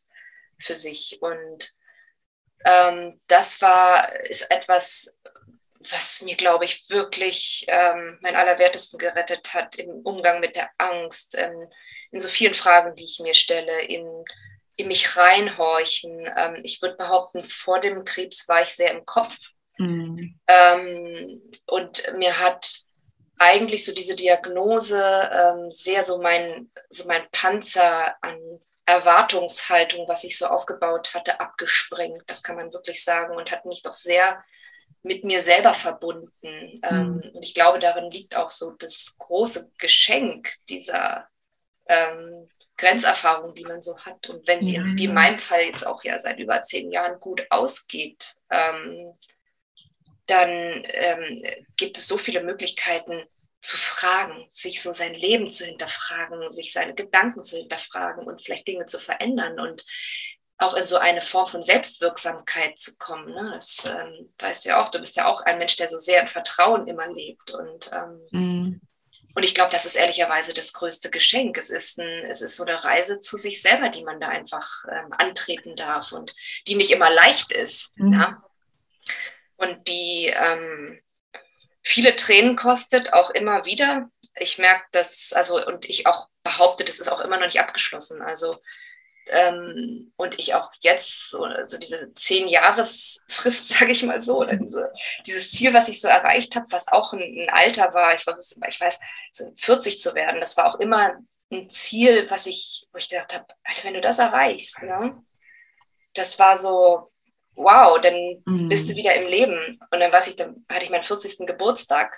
für 0.60 0.76
sich. 0.78 1.20
Und 1.22 1.74
ähm, 2.66 3.20
das 3.28 3.62
war, 3.62 4.14
ist 4.30 4.50
etwas, 4.52 5.20
was 5.92 6.22
mir, 6.22 6.36
glaube 6.36 6.66
ich, 6.66 6.90
wirklich 6.90 7.66
ähm, 7.68 8.18
mein 8.22 8.36
Allerwertesten 8.36 8.98
gerettet 8.98 9.54
hat 9.54 9.76
im 9.76 10.02
Umgang 10.04 10.40
mit 10.40 10.56
der 10.56 10.70
Angst, 10.78 11.38
ähm, 11.38 11.68
in 12.12 12.20
so 12.20 12.28
vielen 12.28 12.54
Fragen, 12.54 12.96
die 12.96 13.06
ich 13.06 13.20
mir 13.20 13.34
stelle, 13.34 13.82
in, 13.82 14.06
in 14.76 14.88
mich 14.88 15.18
reinhorchen. 15.18 16.32
Ähm, 16.38 16.58
ich 16.64 16.82
würde 16.82 16.96
behaupten, 16.96 17.44
vor 17.44 17.80
dem 17.80 18.06
Krebs 18.06 18.48
war 18.48 18.62
ich 18.62 18.70
sehr 18.70 18.92
im 18.92 19.06
Kopf. 19.06 19.38
Mhm. 19.78 20.40
Ähm, 20.48 21.42
und 21.66 22.14
mir 22.18 22.40
hat 22.40 22.68
eigentlich 23.40 23.84
so 23.84 23.94
diese 23.94 24.16
Diagnose 24.16 25.04
ähm, 25.04 25.72
sehr 25.72 26.04
so 26.04 26.22
mein, 26.22 26.72
so 26.90 27.08
mein 27.08 27.28
Panzer 27.32 28.16
an 28.22 28.38
Erwartungshaltung, 28.86 30.08
was 30.08 30.24
ich 30.24 30.38
so 30.38 30.48
aufgebaut 30.48 31.14
hatte, 31.14 31.40
abgesprengt. 31.40 32.24
Das 32.28 32.44
kann 32.44 32.58
man 32.58 32.74
wirklich 32.74 33.04
sagen 33.04 33.36
und 33.36 33.52
hat 33.52 33.66
mich 33.66 33.82
doch 33.82 33.94
sehr 33.94 34.44
mit 35.04 35.24
mir 35.24 35.42
selber 35.42 35.74
verbunden. 35.74 36.32
Ähm, 36.82 37.22
und 37.34 37.44
ich 37.44 37.54
glaube, 37.54 37.80
darin 37.80 38.10
liegt 38.10 38.36
auch 38.36 38.50
so 38.50 38.72
das 38.80 39.18
große 39.20 39.72
Geschenk 39.78 40.56
dieser 40.70 41.28
ähm, 41.88 42.50
Grenzerfahrung, 42.78 43.54
die 43.54 43.66
man 43.66 43.82
so 43.82 43.98
hat. 44.00 44.30
Und 44.30 44.48
wenn 44.48 44.62
sie, 44.62 44.76
Ja. 44.76 44.84
wie 44.84 45.06
in 45.06 45.14
meinem 45.14 45.38
Fall 45.40 45.62
jetzt 45.64 45.86
auch 45.86 46.04
ja 46.04 46.18
seit 46.20 46.40
über 46.40 46.64
zehn 46.64 46.92
Jahren 46.92 47.20
gut 47.20 47.46
ausgeht, 47.50 48.36
ähm, 48.50 49.14
dann 50.26 50.50
ähm, 50.50 51.42
gibt 51.76 51.98
es 51.98 52.08
so 52.08 52.18
viele 52.18 52.42
Möglichkeiten 52.42 53.24
zu 53.62 53.78
fragen, 53.78 54.46
sich 54.50 54.82
so 54.82 54.92
sein 54.94 55.14
Leben 55.14 55.50
zu 55.50 55.66
hinterfragen, 55.66 56.50
sich 56.50 56.72
seine 56.74 56.96
Gedanken 56.96 57.44
zu 57.44 57.58
hinterfragen 57.58 58.26
und 58.26 58.42
vielleicht 58.42 58.68
Dinge 58.68 58.86
zu 58.86 59.00
verändern 59.00 59.60
und 59.60 59.86
auch 60.58 60.76
in 60.76 60.86
so 60.86 60.98
eine 60.98 61.22
Form 61.22 61.48
von 61.48 61.64
Selbstwirksamkeit 61.64 62.80
zu 62.80 62.98
kommen. 62.98 63.34
Ne? 63.34 63.52
Das 63.54 63.86
ähm, 63.86 64.34
weißt 64.40 64.66
du 64.66 64.70
ja 64.70 64.84
auch, 64.84 64.90
du 64.90 65.00
bist 65.00 65.16
ja 65.16 65.26
auch 65.26 65.42
ein 65.42 65.58
Mensch, 65.58 65.76
der 65.76 65.88
so 65.88 65.98
sehr 65.98 66.22
im 66.22 66.28
Vertrauen 66.28 66.88
immer 66.88 67.08
lebt. 67.08 67.52
Und, 67.52 67.92
ähm, 67.92 68.22
Mhm. 68.32 68.82
und 69.36 69.44
ich 69.44 69.56
glaube, 69.56 69.72
das 69.72 69.86
ist 69.86 69.96
ehrlicherweise 69.96 70.54
das 70.54 70.74
größte 70.74 71.10
Geschenk. 71.10 71.58
Es 71.58 71.70
ist, 71.70 72.00
ein, 72.00 72.26
es 72.26 72.42
ist 72.42 72.56
so 72.56 72.64
eine 72.64 72.84
Reise 72.84 73.20
zu 73.20 73.36
sich 73.36 73.62
selber, 73.62 73.90
die 73.90 74.04
man 74.04 74.22
da 74.22 74.30
einfach 74.30 74.86
ähm, 74.90 75.12
antreten 75.12 75.76
darf 75.76 76.12
und 76.12 76.36
die 76.68 76.76
nicht 76.76 76.92
immer 76.92 77.10
leicht 77.10 77.52
ist. 77.52 78.00
Mhm. 78.00 78.14
Ja? 78.14 78.44
Und 79.58 79.88
die 79.88 80.28
ähm, 80.28 81.02
viele 81.82 82.16
Tränen 82.16 82.56
kostet, 82.56 83.14
auch 83.14 83.32
immer 83.32 83.66
wieder. 83.66 84.10
Ich 84.36 84.58
merke 84.58 84.86
das, 84.92 85.34
also, 85.34 85.66
und 85.66 85.90
ich 85.90 86.08
auch 86.08 86.28
behaupte, 86.44 86.84
das 86.84 87.00
ist 87.00 87.10
auch 87.10 87.20
immer 87.20 87.38
noch 87.38 87.46
nicht 87.46 87.60
abgeschlossen. 87.60 88.22
Also, 88.22 88.58
ähm, 89.28 90.12
und 90.16 90.38
ich 90.38 90.54
auch 90.54 90.72
jetzt, 90.82 91.30
so 91.30 91.44
also 91.44 91.78
diese 91.78 92.14
zehn 92.14 92.48
Jahresfrist, 92.48 93.70
sage 93.80 93.92
ich 93.92 94.04
mal 94.04 94.22
so, 94.22 94.40
oder 94.40 94.56
diese, 94.56 94.92
dieses 95.26 95.52
Ziel, 95.52 95.74
was 95.74 95.90
ich 95.90 96.02
so 96.02 96.08
erreicht 96.08 96.56
habe, 96.56 96.66
was 96.72 96.92
auch 96.92 97.14
ein, 97.14 97.22
ein 97.22 97.50
Alter 97.50 97.94
war, 97.94 98.14
ich 98.14 98.26
weiß, 98.26 98.60
ich 98.68 98.82
weiß, 98.82 99.00
so 99.32 99.52
40 99.56 100.00
zu 100.00 100.14
werden, 100.16 100.40
das 100.40 100.58
war 100.58 100.68
auch 100.68 100.80
immer 100.80 101.14
ein 101.52 101.70
Ziel, 101.70 102.30
was 102.30 102.48
ich, 102.48 102.88
wo 102.92 102.98
ich 102.98 103.10
gedacht 103.10 103.34
habe, 103.34 103.46
Alter, 103.64 103.84
wenn 103.84 103.94
du 103.94 104.02
das 104.02 104.20
erreichst, 104.20 104.82
ne? 104.84 105.24
das 106.14 106.40
war 106.40 106.58
so, 106.58 107.08
wow, 107.56 108.00
dann 108.02 108.42
mhm. 108.46 108.70
bist 108.70 108.90
du 108.90 108.96
wieder 108.96 109.16
im 109.16 109.28
Leben. 109.28 109.78
Und 109.92 110.00
dann, 110.00 110.12
weiß 110.12 110.28
ich, 110.28 110.36
dann 110.36 110.66
hatte 110.70 110.86
ich 110.86 110.92
meinen 110.92 111.04
40. 111.04 111.46
Geburtstag 111.46 112.18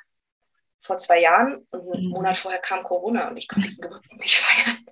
vor 0.80 0.98
zwei 0.98 1.20
Jahren 1.20 1.66
und 1.72 1.94
einen 1.94 2.06
mhm. 2.06 2.12
Monat 2.12 2.38
vorher 2.38 2.62
kam 2.62 2.84
Corona 2.84 3.30
und 3.30 3.38
ich 3.38 3.48
konnte 3.48 3.68
diesen 3.68 3.82
Geburtstag 3.82 4.20
nicht 4.20 4.38
feiern. 4.38 4.85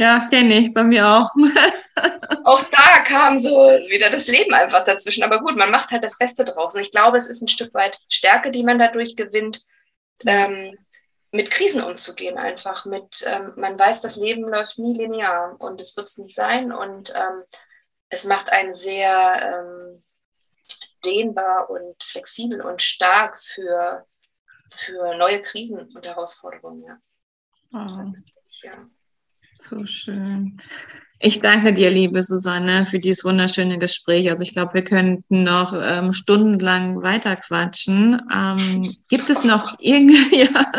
Ja, 0.00 0.28
kenne 0.30 0.56
ich, 0.56 0.72
bei 0.72 0.82
mir 0.82 1.06
auch. 1.06 1.28
auch 2.44 2.62
da 2.70 3.00
kam 3.04 3.38
so 3.38 3.50
wieder 3.90 4.08
das 4.08 4.28
Leben 4.28 4.54
einfach 4.54 4.82
dazwischen. 4.82 5.22
Aber 5.22 5.40
gut, 5.40 5.56
man 5.56 5.70
macht 5.70 5.90
halt 5.90 6.02
das 6.02 6.16
Beste 6.16 6.46
draus. 6.46 6.74
Und 6.74 6.80
ich 6.80 6.90
glaube, 6.90 7.18
es 7.18 7.28
ist 7.28 7.42
ein 7.42 7.48
Stück 7.48 7.74
weit 7.74 8.00
Stärke, 8.08 8.50
die 8.50 8.64
man 8.64 8.78
dadurch 8.78 9.14
gewinnt, 9.14 9.66
ähm, 10.24 10.74
mit 11.32 11.50
Krisen 11.50 11.84
umzugehen 11.84 12.38
einfach. 12.38 12.86
Mit, 12.86 13.26
ähm, 13.26 13.52
man 13.56 13.78
weiß, 13.78 14.00
das 14.00 14.16
Leben 14.16 14.48
läuft 14.48 14.78
nie 14.78 14.94
linear 14.94 15.60
und 15.60 15.82
es 15.82 15.94
wird 15.98 16.08
es 16.08 16.16
nicht 16.16 16.34
sein. 16.34 16.72
Und 16.72 17.12
ähm, 17.14 17.42
es 18.08 18.24
macht 18.24 18.50
einen 18.52 18.72
sehr 18.72 19.66
ähm, 19.66 20.02
dehnbar 21.04 21.68
und 21.68 22.02
flexibel 22.02 22.62
und 22.62 22.80
stark 22.80 23.38
für, 23.38 24.06
für 24.70 25.14
neue 25.18 25.42
Krisen 25.42 25.78
und 25.94 26.06
Herausforderungen. 26.06 26.84
Ja. 26.84 26.98
Oh. 27.74 28.00
Ist, 28.00 28.24
ja. 28.62 28.88
So 29.68 29.84
schön. 29.84 30.58
Ich 31.22 31.40
danke 31.40 31.74
dir, 31.74 31.90
liebe 31.90 32.22
Susanne, 32.22 32.86
für 32.86 32.98
dieses 32.98 33.24
wunderschöne 33.24 33.78
Gespräch. 33.78 34.30
Also 34.30 34.42
ich 34.42 34.54
glaube, 34.54 34.72
wir 34.72 34.84
könnten 34.84 35.42
noch 35.42 35.74
ähm, 35.78 36.14
stundenlang 36.14 37.02
weiterquatschen. 37.02 38.22
Ähm, 38.32 38.82
gibt 39.08 39.28
es 39.28 39.44
noch 39.44 39.78
irgend 39.80 40.16
ja, 40.32 40.72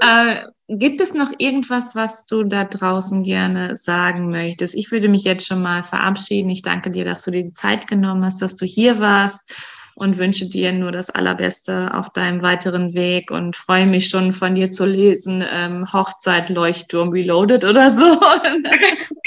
äh, 0.00 0.42
gibt 0.68 1.00
es 1.00 1.14
noch 1.14 1.32
irgendwas, 1.38 1.96
was 1.96 2.26
du 2.26 2.44
da 2.44 2.64
draußen 2.64 3.24
gerne 3.24 3.74
sagen 3.74 4.30
möchtest? 4.30 4.76
Ich 4.76 4.92
würde 4.92 5.08
mich 5.08 5.24
jetzt 5.24 5.48
schon 5.48 5.62
mal 5.62 5.82
verabschieden. 5.82 6.48
Ich 6.48 6.62
danke 6.62 6.92
dir, 6.92 7.04
dass 7.04 7.24
du 7.24 7.32
dir 7.32 7.42
die 7.42 7.52
Zeit 7.52 7.88
genommen 7.88 8.24
hast, 8.24 8.40
dass 8.40 8.54
du 8.54 8.66
hier 8.66 9.00
warst 9.00 9.52
und 9.94 10.18
wünsche 10.18 10.48
dir 10.48 10.72
nur 10.72 10.92
das 10.92 11.10
Allerbeste 11.10 11.92
auf 11.94 12.12
deinem 12.12 12.42
weiteren 12.42 12.94
Weg 12.94 13.30
und 13.30 13.56
freue 13.56 13.86
mich 13.86 14.08
schon 14.08 14.32
von 14.32 14.54
dir 14.54 14.70
zu 14.70 14.86
lesen, 14.86 15.44
ähm, 15.50 15.92
Hochzeit, 15.92 16.48
Leuchtturm, 16.48 17.10
Reloaded 17.10 17.64
oder 17.64 17.90
so. 17.90 18.04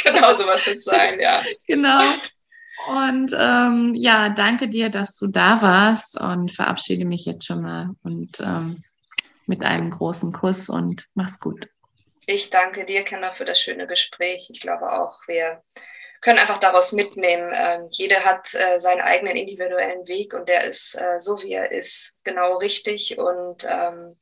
genau, 0.04 0.34
sowas 0.34 0.66
wird 0.66 0.82
sein, 0.82 1.20
ja. 1.20 1.42
Genau. 1.68 2.02
Und 2.88 3.36
ähm, 3.38 3.94
ja, 3.96 4.30
danke 4.30 4.68
dir, 4.68 4.90
dass 4.90 5.16
du 5.18 5.28
da 5.28 5.62
warst 5.62 6.20
und 6.20 6.52
verabschiede 6.52 7.06
mich 7.06 7.26
jetzt 7.26 7.46
schon 7.46 7.62
mal 7.62 7.92
und 8.04 8.40
ähm, 8.42 8.84
mit 9.46 9.64
einem 9.64 9.92
großen 9.92 10.34
Kuss 10.34 10.70
und 10.70 11.08
mach's 11.14 11.40
gut. 11.40 11.70
Ich 12.26 12.50
danke 12.50 12.86
dir, 12.86 13.04
Kenner, 13.04 13.32
für 13.32 13.46
das 13.46 13.60
schöne 13.60 13.88
Gespräch. 13.88 14.50
Ich 14.52 14.62
glaube 14.62 14.92
auch, 14.92 15.20
wir 15.28 15.62
können 16.24 16.40
einfach 16.40 16.58
daraus 16.58 16.94
mitnehmen. 16.94 17.54
Ähm, 17.54 17.88
jeder 17.92 18.24
hat 18.24 18.54
äh, 18.54 18.80
seinen 18.80 19.02
eigenen 19.02 19.36
individuellen 19.36 20.08
Weg 20.08 20.34
und 20.34 20.48
der 20.48 20.64
ist 20.64 20.96
äh, 20.96 21.20
so, 21.20 21.44
wie 21.44 21.52
er 21.52 21.72
ist, 21.72 22.22
genau 22.24 22.58
richtig. 22.58 23.18
Und 23.18 23.66
ähm, 23.70 24.18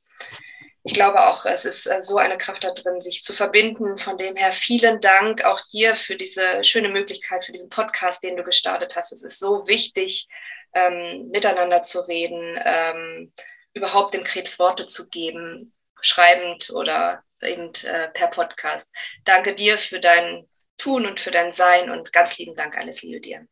ich 0.83 0.95
glaube 0.95 1.27
auch, 1.27 1.45
es 1.45 1.63
ist 1.65 1.85
äh, 1.85 2.01
so 2.01 2.17
eine 2.17 2.39
Kraft 2.39 2.63
da 2.63 2.73
drin, 2.73 3.01
sich 3.01 3.23
zu 3.23 3.33
verbinden. 3.33 3.99
Von 3.99 4.17
dem 4.17 4.35
her 4.35 4.51
vielen 4.51 4.99
Dank 4.99 5.45
auch 5.45 5.61
dir 5.71 5.95
für 5.95 6.15
diese 6.15 6.63
schöne 6.63 6.89
Möglichkeit, 6.89 7.45
für 7.45 7.51
diesen 7.51 7.69
Podcast, 7.69 8.23
den 8.23 8.35
du 8.35 8.43
gestartet 8.43 8.95
hast. 8.95 9.11
Es 9.11 9.23
ist 9.23 9.39
so 9.39 9.67
wichtig, 9.67 10.27
ähm, 10.73 11.29
miteinander 11.29 11.83
zu 11.83 11.99
reden, 12.07 12.59
ähm, 12.65 13.31
überhaupt 13.73 14.15
dem 14.15 14.23
Krebs 14.23 14.57
Worte 14.57 14.87
zu 14.87 15.07
geben, 15.07 15.71
schreibend 16.01 16.71
oder 16.71 17.23
eben 17.43 17.71
äh, 17.85 18.07
per 18.09 18.27
Podcast. 18.27 18.91
Danke 19.23 19.53
dir 19.53 19.77
für 19.77 19.99
dein 19.99 20.47
Tun 20.81 21.05
und 21.05 21.19
für 21.19 21.31
dein 21.31 21.53
Sein 21.53 21.89
und 21.89 22.11
ganz 22.11 22.37
lieben 22.39 22.55
Dank, 22.55 22.77
alles 22.77 23.03
Liebe 23.03 23.21
dir. 23.21 23.47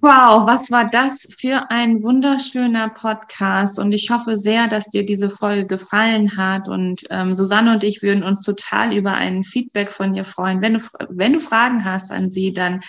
Wow, 0.00 0.46
was 0.46 0.70
war 0.70 0.90
das 0.90 1.34
für 1.38 1.70
ein 1.70 2.02
wunderschöner 2.02 2.90
Podcast 2.90 3.78
und 3.78 3.92
ich 3.92 4.10
hoffe 4.10 4.36
sehr, 4.36 4.68
dass 4.68 4.90
dir 4.90 5.06
diese 5.06 5.30
Folge 5.30 5.66
gefallen 5.66 6.36
hat 6.36 6.68
und 6.68 7.04
ähm, 7.08 7.32
Susanne 7.32 7.72
und 7.72 7.84
ich 7.84 8.02
würden 8.02 8.22
uns 8.22 8.42
total 8.42 8.94
über 8.94 9.14
ein 9.14 9.44
Feedback 9.44 9.90
von 9.90 10.12
dir 10.12 10.24
freuen. 10.24 10.60
Wenn 10.60 10.74
du, 10.74 10.80
wenn 11.08 11.32
du 11.32 11.40
Fragen 11.40 11.86
hast 11.86 12.12
an 12.12 12.30
sie, 12.30 12.52
dann 12.52 12.80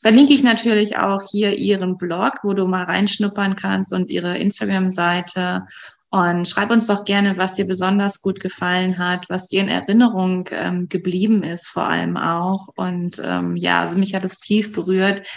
verlinke 0.00 0.32
ich 0.32 0.44
natürlich 0.44 0.96
auch 0.96 1.22
hier 1.28 1.58
ihren 1.58 1.98
Blog, 1.98 2.34
wo 2.44 2.54
du 2.54 2.66
mal 2.66 2.84
reinschnuppern 2.84 3.56
kannst 3.56 3.92
und 3.92 4.10
ihre 4.10 4.38
Instagram-Seite 4.38 5.66
und 6.10 6.48
schreib 6.48 6.70
uns 6.70 6.88
doch 6.88 7.04
gerne, 7.04 7.38
was 7.38 7.54
dir 7.54 7.66
besonders 7.66 8.20
gut 8.20 8.40
gefallen 8.40 8.98
hat, 8.98 9.30
was 9.30 9.46
dir 9.46 9.60
in 9.60 9.68
Erinnerung 9.68 10.48
ähm, 10.50 10.88
geblieben 10.88 11.44
ist, 11.44 11.68
vor 11.68 11.84
allem 11.84 12.16
auch. 12.16 12.68
Und 12.74 13.22
ähm, 13.24 13.56
ja, 13.56 13.80
also 13.80 13.96
mich 13.96 14.14
hat 14.14 14.24
es 14.24 14.40
tief 14.40 14.72
berührt, 14.72 15.28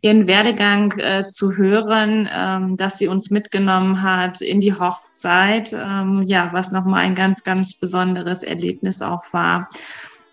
ihren 0.00 0.26
Werdegang 0.26 0.92
äh, 0.98 1.26
zu 1.26 1.56
hören, 1.56 2.28
ähm, 2.34 2.76
dass 2.76 2.96
sie 2.96 3.08
uns 3.08 3.30
mitgenommen 3.30 4.02
hat 4.02 4.40
in 4.40 4.60
die 4.60 4.72
Hochzeit, 4.72 5.72
ähm, 5.74 6.22
ja, 6.22 6.48
was 6.52 6.72
nochmal 6.72 7.04
ein 7.04 7.14
ganz, 7.14 7.44
ganz 7.44 7.78
besonderes 7.78 8.42
Erlebnis 8.42 9.02
auch 9.02 9.24
war. 9.32 9.68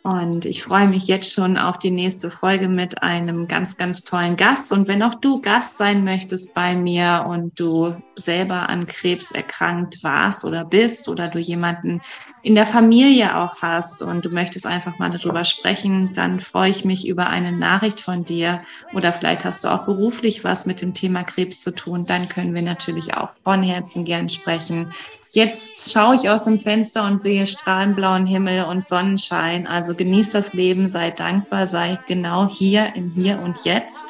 Und 0.02 0.46
ich 0.46 0.64
freue 0.64 0.88
mich 0.88 1.08
jetzt 1.08 1.34
schon 1.34 1.58
auf 1.58 1.78
die 1.78 1.92
nächste 1.92 2.32
Folge 2.32 2.70
mit 2.70 3.04
einem 3.04 3.48
ganz, 3.50 3.76
ganz 3.76 4.06
tollen 4.06 4.38
Gast. 4.38 4.72
Und 4.72 4.88
wenn 4.88 5.04
auch 5.04 5.16
du 5.16 5.42
Gast 5.42 5.78
sein 5.78 6.06
möchtest 6.06 6.56
bei 6.56 6.74
mir 6.76 7.26
und 7.28 7.60
du 7.60 7.96
selber 8.16 8.70
an 8.70 8.88
Krebs 8.88 9.32
erkrankt 9.32 10.02
warst 10.02 10.46
oder 10.46 10.64
bist 10.64 11.10
oder 11.10 11.28
du 11.28 11.38
jemanden 11.38 12.00
in 12.44 12.56
der 12.56 12.66
Familie 12.66 13.38
auch 13.38 13.62
hast 13.62 14.02
und 14.02 14.24
du 14.24 14.30
möchtest 14.30 14.66
einfach 14.66 14.98
mal 15.00 15.10
darüber 15.10 15.44
sprechen, 15.44 16.14
dann 16.16 16.40
freue 16.40 16.70
ich 16.70 16.86
mich 16.86 17.06
über 17.06 17.28
eine 17.28 17.52
Nachricht 17.52 18.00
von 18.00 18.24
dir. 18.24 18.62
Oder 18.94 19.12
vielleicht 19.12 19.44
hast 19.44 19.66
du 19.66 19.68
auch 19.68 19.86
beruflich 19.86 20.46
was 20.46 20.66
mit 20.66 20.82
dem 20.82 20.94
Thema 20.94 21.24
Krebs 21.24 21.60
zu 21.60 21.76
tun. 21.76 22.06
Dann 22.06 22.30
können 22.30 22.56
wir 22.56 22.62
natürlich 22.62 23.16
auch 23.16 23.32
von 23.32 23.64
Herzen 23.64 24.06
gern 24.06 24.30
sprechen. 24.30 24.94
Jetzt 25.32 25.92
schaue 25.92 26.16
ich 26.16 26.28
aus 26.28 26.46
dem 26.46 26.58
Fenster 26.58 27.06
und 27.06 27.22
sehe 27.22 27.46
strahlenblauen 27.46 28.26
Himmel 28.26 28.66
und 28.66 28.84
Sonnenschein. 28.84 29.68
Also 29.68 29.94
genieß 29.94 30.32
das 30.32 30.54
Leben, 30.54 30.88
sei 30.88 31.12
dankbar, 31.12 31.68
sei 31.68 32.00
genau 32.08 32.48
hier 32.48 32.94
im 32.96 33.12
Hier 33.12 33.40
und 33.40 33.64
Jetzt. 33.64 34.06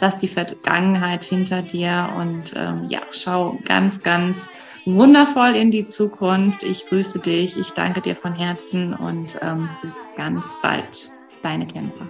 Lass 0.00 0.18
die 0.18 0.28
Vergangenheit 0.28 1.24
hinter 1.24 1.62
dir 1.62 2.10
und 2.16 2.54
ähm, 2.56 2.84
ja, 2.90 3.00
schau 3.10 3.58
ganz, 3.64 4.02
ganz 4.02 4.50
wundervoll 4.84 5.56
in 5.56 5.70
die 5.70 5.86
Zukunft. 5.86 6.62
Ich 6.62 6.86
grüße 6.86 7.20
dich, 7.20 7.58
ich 7.58 7.70
danke 7.70 8.02
dir 8.02 8.16
von 8.16 8.34
Herzen 8.34 8.92
und 8.92 9.38
ähm, 9.40 9.68
bis 9.80 10.10
ganz 10.16 10.56
bald. 10.62 11.08
Deine 11.42 11.66
Kämpfer. 11.66 12.06